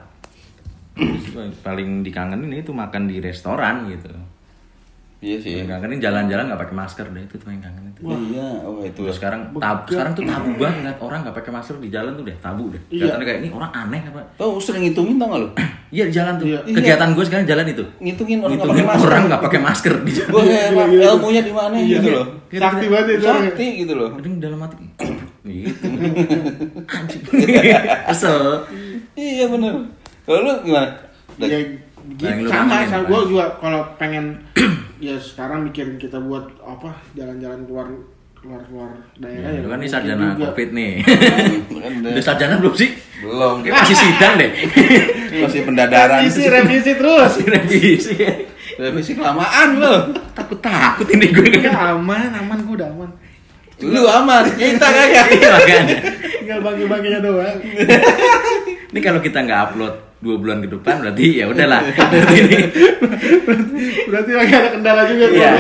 Terus 0.99 1.55
paling 1.63 2.03
dikangenin 2.03 2.59
itu 2.59 2.75
makan 2.75 3.07
di 3.07 3.23
restoran 3.23 3.87
gitu 3.87 4.11
Iya 5.19 5.35
sih. 5.43 5.51
yang 5.59 5.67
kangenin 5.67 5.99
jalan-jalan 5.99 6.47
nggak 6.47 6.63
pakai 6.63 6.77
masker 6.79 7.07
deh 7.11 7.27
itu 7.27 7.35
tuh 7.43 7.51
yang 7.51 7.59
kangenin 7.59 7.91
tuh. 7.91 8.07
Iya, 8.07 8.49
oh 8.63 8.87
itu. 8.87 9.03
Terus 9.03 9.19
sekarang 9.19 9.51
tabu, 9.59 9.91
sekarang 9.91 10.15
tuh 10.15 10.23
tabu 10.23 10.55
banget 10.55 10.79
ngeliat 10.79 10.99
orang 11.03 11.19
nggak 11.27 11.37
pakai 11.43 11.51
masker 11.51 11.75
di 11.83 11.91
jalan 11.91 12.15
tuh 12.15 12.23
deh 12.23 12.37
tabu 12.39 12.71
deh. 12.71 12.79
Iya. 12.87 13.11
Kelihatannya 13.11 13.27
kayak 13.27 13.39
ini 13.43 13.49
orang 13.51 13.71
aneh 13.75 14.01
apa? 14.07 14.23
Oh, 14.39 14.63
sering 14.63 14.87
ngitungin 14.87 15.19
tau 15.19 15.27
gak 15.35 15.41
lu? 15.43 15.49
Iya 15.89 16.05
di 16.05 16.13
jalan 16.13 16.33
tuh. 16.39 16.47
Iya. 16.47 16.61
Kegiatan 16.69 17.09
gue 17.17 17.25
sekarang 17.27 17.47
jalan 17.49 17.65
itu. 17.67 17.85
Ngitungin 17.99 18.39
orang 18.45 18.55
nggak 18.61 18.71
pakai 18.71 18.87
masker. 18.87 19.09
orang 19.09 19.23
nggak 19.27 19.43
pakai 19.43 19.61
masker 19.65 19.95
di 20.05 20.13
jalan. 20.15 20.31
Gue 20.31 20.43
heran, 20.47 20.89
ilmunya 20.93 21.43
di 21.43 21.53
mana 21.57 21.75
Iya. 21.75 21.97
gitu 21.97 22.09
loh. 22.13 22.27
Sakti 22.49 22.87
banget 22.87 23.07
itu. 23.11 23.27
Sakti 23.27 23.67
gitu 23.83 23.93
loh. 23.97 24.09
Kadang 24.15 24.35
dalam 24.39 24.59
hati 24.63 24.77
gitu. 24.79 25.03
Kesel. 28.09 28.43
Iya 29.15 29.45
bener. 29.49 29.75
Kalau 30.23 30.39
lu 30.45 30.53
gimana? 30.63 30.89
Ya 31.41 31.59
Yang 32.21 32.21
gitu 32.21 32.45
lu 32.45 32.49
sama, 32.49 32.75
sama 32.85 33.05
gue 33.05 33.21
juga 33.29 33.45
kalau 33.59 33.81
pengen 33.97 34.25
ya 34.99 35.15
sekarang 35.17 35.63
mikirin 35.63 35.95
kita 35.95 36.19
buat 36.19 36.51
apa 36.59 36.91
jalan-jalan 37.13 37.63
keluar 37.65 37.87
keluar 38.35 38.63
keluar 38.65 38.91
daerah 39.17 39.51
Ya, 39.51 39.51
ya. 39.53 39.61
lu 39.61 39.69
kan 39.69 39.79
nih 39.79 39.89
mungkin 39.89 39.91
sarjana 39.91 40.25
juga. 40.29 40.43
covid 40.45 40.69
nih. 40.71 40.93
Kan 41.75 41.93
udah- 42.01 42.23
sarjana 42.23 42.55
belum 42.57 42.75
sih? 42.75 42.91
belum 43.19 43.55
kita 43.61 43.75
Masih 43.75 43.97
sidang 43.97 44.33
deh. 44.37 44.51
masih 45.43 45.61
pendadaran. 45.65 46.19
Revisi, 46.23 46.43
revisi 46.47 46.93
terus. 46.95 47.33
Revisi. 47.45 48.15
Revisi 48.75 49.13
kelamaan 49.13 49.69
lo. 49.77 49.95
Takut 50.33 50.59
takut 50.59 51.07
ini 51.09 51.27
gue 51.29 51.51
Ya 51.61 51.93
aman, 51.93 52.31
aman 52.33 52.59
gue 52.63 52.75
udah 52.75 52.87
aman. 52.89 53.11
Lu 53.79 54.03
aman, 54.05 54.43
kita 54.55 54.87
kagak. 54.87 55.27
Iya. 55.29 55.55
Tinggal 56.39 56.59
bagi-baginya 56.63 57.19
doang. 57.21 57.59
Ini 58.89 58.99
kalau 58.99 59.19
kita 59.19 59.43
nggak 59.43 59.61
upload 59.69 59.95
dua 60.19 60.35
bulan 60.39 60.59
ke 60.65 60.69
depan 60.71 60.95
berarti 61.03 61.25
ya 61.39 61.45
udahlah. 61.47 61.81
Berarti 62.11 62.35
ini 62.43 62.59
Berarti 64.11 64.33
lagi 64.35 64.53
ada 64.53 64.69
kendala 64.75 65.03
juga 65.07 65.25
tuh. 65.31 65.39
Iya. 65.39 65.51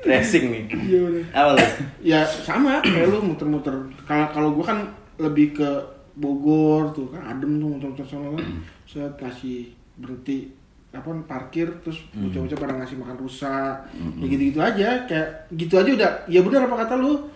Racing 0.00 0.44
nih. 0.52 0.64
Iya. 0.68 1.00
Apa 1.32 1.50
lu? 1.56 1.64
Ya 2.04 2.20
sama 2.24 2.80
kayak 2.84 3.08
lu 3.08 3.18
muter-muter. 3.24 3.74
Kalau 4.04 4.26
kalau 4.32 4.48
gue 4.56 4.64
kan 4.64 4.78
lebih 5.20 5.56
ke 5.56 5.68
Bogor 6.16 6.92
tuh 6.92 7.08
kan 7.08 7.22
adem 7.32 7.56
tuh 7.56 7.68
muter-muter 7.76 8.04
sana 8.04 8.28
kan. 8.32 8.44
Saya 8.84 9.08
kasih 9.16 9.72
berhenti 9.96 10.52
apa 10.90 11.06
parkir 11.22 11.70
terus 11.86 12.02
bocah-bocah 12.10 12.58
pada 12.58 12.74
ngasih 12.82 12.98
makan 12.98 13.14
rusa 13.14 13.78
ya 13.94 14.26
gitu-gitu 14.26 14.58
aja 14.58 15.06
kayak 15.06 15.46
gitu 15.54 15.78
aja 15.78 15.86
udah 15.94 16.10
ya 16.26 16.42
benar 16.42 16.66
apa 16.66 16.82
kata 16.82 16.98
lu 16.98 17.30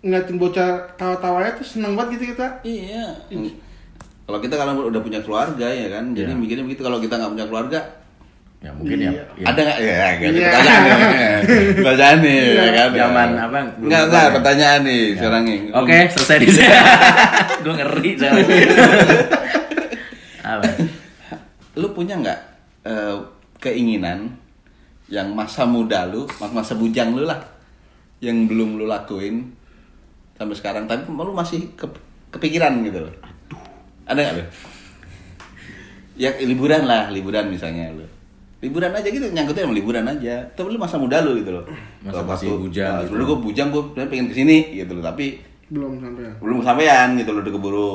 ngeliatin 0.00 0.40
bocah 0.40 0.88
tawa-tawanya 0.96 1.60
tuh 1.60 1.66
seneng 1.76 1.92
banget 1.92 2.16
gitu 2.16 2.32
kita 2.32 2.64
Iya. 2.64 3.04
Kalau 4.30 4.38
kita 4.38 4.54
kan 4.54 4.70
udah 4.70 5.02
punya 5.02 5.18
keluarga 5.20 5.66
ya 5.66 5.90
kan, 5.90 6.14
jadi 6.14 6.30
Iya. 6.30 6.38
mikirnya 6.38 6.64
begitu. 6.64 6.80
Kalau 6.80 6.98
kita 6.98 7.18
nggak 7.18 7.32
punya 7.34 7.46
keluarga, 7.46 7.80
Ya 8.60 8.70
mungkin 8.70 8.98
ya. 9.00 9.10
Iya. 9.10 9.24
ya. 9.34 9.46
ada 9.48 9.60
nggak? 9.60 9.78
Ya, 9.80 9.90
ya, 9.90 10.08
Iya. 10.20 10.50
pertanyaan 10.52 10.82
nih, 10.84 11.00
pertanyaan 11.82 12.18
nih, 12.20 12.40
ya 12.46 12.70
kan? 12.70 12.88
Zaman 12.94 13.28
apa, 13.34 13.58
Nggak, 13.80 14.02
nggak, 14.06 14.22
ya. 14.22 14.30
pertanyaan 14.30 14.80
nih 14.84 15.02
sekarang 15.16 15.42
nih. 15.42 15.58
Oke, 15.72 15.96
selesai 16.12 16.36
di 16.38 16.46
sini. 16.46 16.68
Gue 17.64 17.74
ngeri 17.74 18.10
sekarang. 18.14 18.46
Apa? 20.40 20.64
Lu 21.74 21.88
punya 21.90 22.14
nggak 22.16 22.38
eh, 22.82 23.16
keinginan 23.58 24.36
yang 25.08 25.32
masa 25.32 25.64
muda 25.64 26.06
lu, 26.06 26.28
mas- 26.36 26.54
masa 26.54 26.72
bujang 26.74 27.10
lu 27.12 27.24
lah, 27.24 27.40
yang 28.20 28.46
belum 28.46 28.76
lu 28.76 28.86
lakuin 28.86 29.50
sampai 30.36 30.54
sekarang, 30.54 30.84
tapi 30.84 31.02
lu 31.08 31.32
masih 31.32 31.74
ke- 31.74 31.98
kepikiran 32.30 32.78
gitu 32.84 33.02
loh. 33.02 33.14
Ada 34.10 34.20
nggak 34.20 34.34
lu? 34.34 34.44
Ya 36.18 36.30
liburan 36.42 36.82
lah, 36.84 37.08
liburan 37.14 37.46
misalnya 37.46 37.94
lu. 37.94 38.04
Liburan 38.60 38.92
aja 38.92 39.08
gitu, 39.08 39.24
nyangkutnya 39.30 39.64
sama 39.64 39.72
liburan 39.72 40.04
aja. 40.04 40.42
Tapi 40.52 40.68
lu 40.68 40.76
masa 40.76 41.00
muda 41.00 41.22
lu 41.24 41.38
gitu 41.38 41.54
loh. 41.54 41.64
Masa 42.04 42.20
Waktu- 42.20 42.28
masih 42.28 42.48
bujang 42.60 42.92
Nah, 42.92 43.00
gitu. 43.06 43.10
Dulu 43.16 43.22
gue 43.24 43.38
bujang, 43.48 43.68
gue 43.72 43.82
pengen 43.96 44.26
ke 44.28 44.34
sini 44.36 44.56
gitu 44.76 44.92
loh. 44.98 45.04
Tapi 45.06 45.40
belum 45.70 46.02
sampai 46.02 46.26
belum 46.42 46.58
sampean 46.60 47.08
gitu 47.16 47.30
loh, 47.30 47.40
udah 47.40 47.52
keburu 47.54 47.90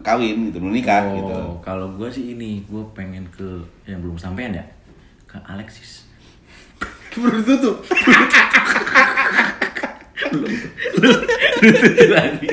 kawin 0.00 0.48
gitu, 0.48 0.62
belum 0.62 0.72
nikah 0.72 1.02
gitu. 1.18 1.34
Oh, 1.34 1.58
kalau 1.60 1.90
gue 1.98 2.06
sih 2.08 2.38
ini, 2.38 2.62
gue 2.64 2.80
pengen 2.94 3.26
ke 3.28 3.44
yang 3.84 3.98
belum 4.00 4.14
sampean 4.16 4.54
ya, 4.54 4.64
ke 5.26 5.36
Alexis. 5.44 6.06
baru 7.10 7.42
tutup 7.42 7.82
lagi. 12.08 12.48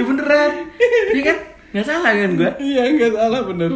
Ya 0.00 0.04
beneran, 0.08 0.52
iya 1.12 1.22
kan? 1.28 1.38
Nggak 1.70 1.86
salah 1.86 2.10
kan 2.10 2.30
gue? 2.34 2.50
Iya 2.58 2.82
nggak 2.98 3.12
salah 3.14 3.40
bener 3.46 3.70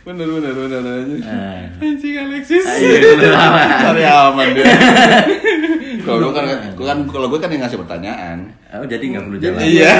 bener 0.00 0.26
bener 0.28 0.52
bener 0.52 0.82
aja. 0.82 1.16
Ah. 1.24 1.62
Anjing 1.80 2.16
Alexis. 2.20 2.64
Ayo, 2.66 3.16
bener 3.16 3.32
aman. 3.32 3.68
Cari 3.80 4.02
aman 4.04 4.46
dia. 4.52 4.64
Kalau 6.04 6.32
gue 6.32 6.32
kan, 6.32 6.44
gua 6.76 6.86
kan 6.96 6.98
kalau 7.12 7.26
gue 7.28 7.36
kan 7.36 7.52
yang 7.52 7.60
ngasih 7.60 7.76
pertanyaan. 7.84 8.38
Oh, 8.72 8.88
jadi 8.88 9.04
nggak 9.04 9.24
perlu 9.28 9.38
jalan. 9.40 9.60
Iya. 9.60 9.92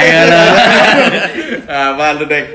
Ayo 0.00 0.18
lah. 0.32 0.48
Apa 1.92 2.06
lu 2.16 2.24
dek? 2.24 2.46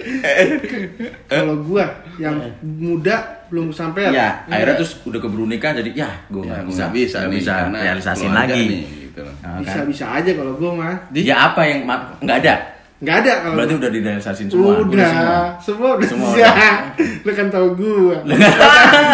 kalau 1.30 1.56
gua 1.62 1.86
yang 2.18 2.42
muda 2.64 3.46
belum 3.54 3.70
sampai 3.70 4.10
Ya, 4.12 4.44
akhirnya 4.50 4.82
terus 4.82 4.98
udah 5.06 5.20
keburu 5.22 5.46
nikah 5.46 5.72
jadi 5.78 5.94
ya 5.94 6.10
gue 6.28 6.42
Ya, 6.44 6.62
nggak 6.62 6.64
gua 6.66 6.74
bisa, 6.74 6.84
nggak 6.84 6.94
bisa 6.98 7.20
bisa 7.30 7.54
realisasiin 7.70 8.32
keluarga 8.34 8.54
lagi. 8.54 9.07
Gitu 9.18 9.26
loh. 9.26 9.34
Nah, 9.42 9.58
bisa 9.58 9.74
kan? 9.76 9.86
bisa 9.88 10.06
aja 10.14 10.32
kalau 10.32 10.54
gua 10.54 10.72
mah 10.72 10.94
Ya 11.10 11.50
apa 11.50 11.62
yang 11.64 11.82
ma- 11.84 12.14
nggak 12.20 12.38
ada? 12.40 12.56
nggak 12.98 13.18
ada 13.20 13.34
kalau 13.40 13.56
Berarti 13.56 13.74
udah 13.76 13.90
direalisasiin 13.92 14.48
semua. 14.48 14.74
udah, 14.80 15.06
semua. 15.08 15.38
semua 15.60 15.90
udah 15.96 16.08
Semua 16.08 16.30
udah. 16.32 16.74
lu 16.98 17.32
kan 17.32 17.48
tau 17.48 17.68
gua 17.72 18.18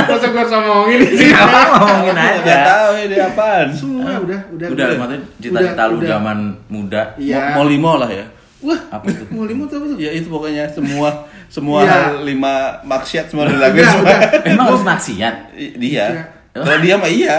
masa 0.05 0.27
gua 0.29 0.43
ngomongin 0.61 0.99
sih 1.09 1.27
Nggak 1.29 1.43
apa 1.45 1.59
ngomongin 1.73 2.13
Nggak 2.15 2.39
aja. 2.39 2.55
tahu 2.65 2.91
ini 2.97 3.15
apaan. 3.17 3.67
semua 3.69 4.11
udah 4.17 4.39
udah 4.49 4.67
Udah, 4.69 4.85
maksudnya 4.93 5.19
cita-cita 5.37 5.83
lu 5.85 5.95
udah. 5.97 6.09
zaman 6.09 6.37
muda 6.65 7.01
iya 7.17 7.43
Mau 7.53 7.65
limo 7.65 7.95
lah 7.95 8.07
ya. 8.07 8.25
wah 8.61 8.79
apa 8.89 9.05
itu? 9.05 9.23
mau 9.29 9.43
lima 9.43 9.63
tuh 9.65 9.75
apa 9.77 9.85
tuh 9.85 9.97
Ya 9.97 10.11
itu 10.11 10.27
pokoknya 10.27 10.63
semua 10.69 11.09
semua 11.47 11.79
Iya. 11.79 11.91
hal 11.91 12.23
lima 12.23 12.53
maksiat 12.81 13.25
semua 13.27 13.45
Udah, 13.45 13.67
semua. 13.67 13.99
udah. 14.01 14.19
Emang 14.47 14.65
harus 14.69 14.81
maksiat? 14.81 15.35
Dia. 15.75 16.07
Iya. 16.07 16.23
Kalau 16.55 16.79
dia 16.79 16.95
mah 16.95 17.11
iya. 17.11 17.37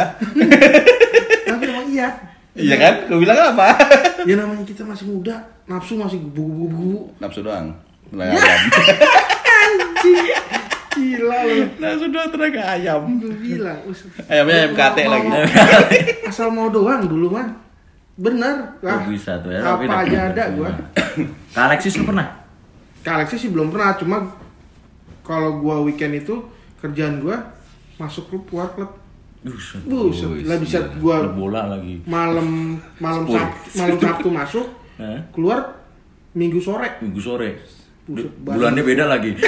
tapi 1.47 1.63
emang 1.65 1.89
iya 1.89 2.09
Iya 2.55 2.77
kan? 2.77 2.95
Kau 3.07 3.19
bilang 3.19 3.35
apa? 3.51 3.75
ya 4.23 4.35
namanya 4.35 4.63
kita 4.63 4.83
masih 4.83 5.07
muda 5.07 5.35
nafsu 5.65 5.95
masih 5.95 6.23
gubu-gubu 6.25 7.11
Nafsu 7.19 7.41
doang. 7.41 7.75
Ya. 8.11 8.31
Tenaga 8.31 8.95
ayam. 9.51 9.91
gila 10.95 11.39
lu 11.43 11.57
Nafsu 11.77 12.07
doang 12.09 12.31
tenaga 12.31 12.63
ayam. 12.71 13.01
gua 13.19 13.33
bilang 13.35 13.79
Ayamnya 14.25 14.55
ayam 14.61 14.73
kate 14.73 15.03
lagi. 15.05 15.29
asal 16.25 16.49
mau 16.49 16.69
doang 16.69 17.03
dulu 17.05 17.27
mah 17.29 17.51
bener 18.15 18.79
Oh, 18.79 18.87
lah 18.87 19.03
bisa 19.05 19.35
tuh 19.43 19.51
ya. 19.51 19.59
apa 19.61 19.83
tapi 19.83 20.07
aja 20.07 20.31
ada 20.31 20.45
gua 20.55 20.71
Ke 21.51 21.59
Alexis 21.61 21.99
lu 21.99 22.07
pernah? 22.07 22.47
ke 22.97 23.11
Alexis 23.11 23.37
sih 23.39 23.51
belum 23.51 23.69
pernah 23.69 23.99
cuma 23.99 24.23
kalau 25.21 25.59
gua 25.59 25.83
weekend 25.83 26.15
itu 26.17 26.39
kerjaan 26.79 27.19
gua 27.19 27.43
masuk 27.97 28.31
klub 28.31 28.47
keluar 28.47 28.71
klub 28.71 28.95
Buset. 29.45 29.85
Buset, 29.85 30.29
lah 30.43 30.57
bisa 30.57 30.79
gua- 30.97 31.29
bola 31.29 31.69
lagi. 31.69 32.01
malam 32.05 32.81
malam 32.97 33.23
Sepuluh. 33.23 33.45
Sab- 33.45 33.77
malam 33.77 33.97
Sabtu 33.99 34.29
masuk 34.31 34.67
Hah? 34.97 35.21
keluar 35.35 35.59
Minggu 36.33 36.59
sore 36.59 36.89
Minggu 36.99 37.21
sore. 37.21 37.61
Buset, 38.05 38.33
Bulannya 38.39 38.81
beda 38.83 39.05
lagi. 39.07 39.33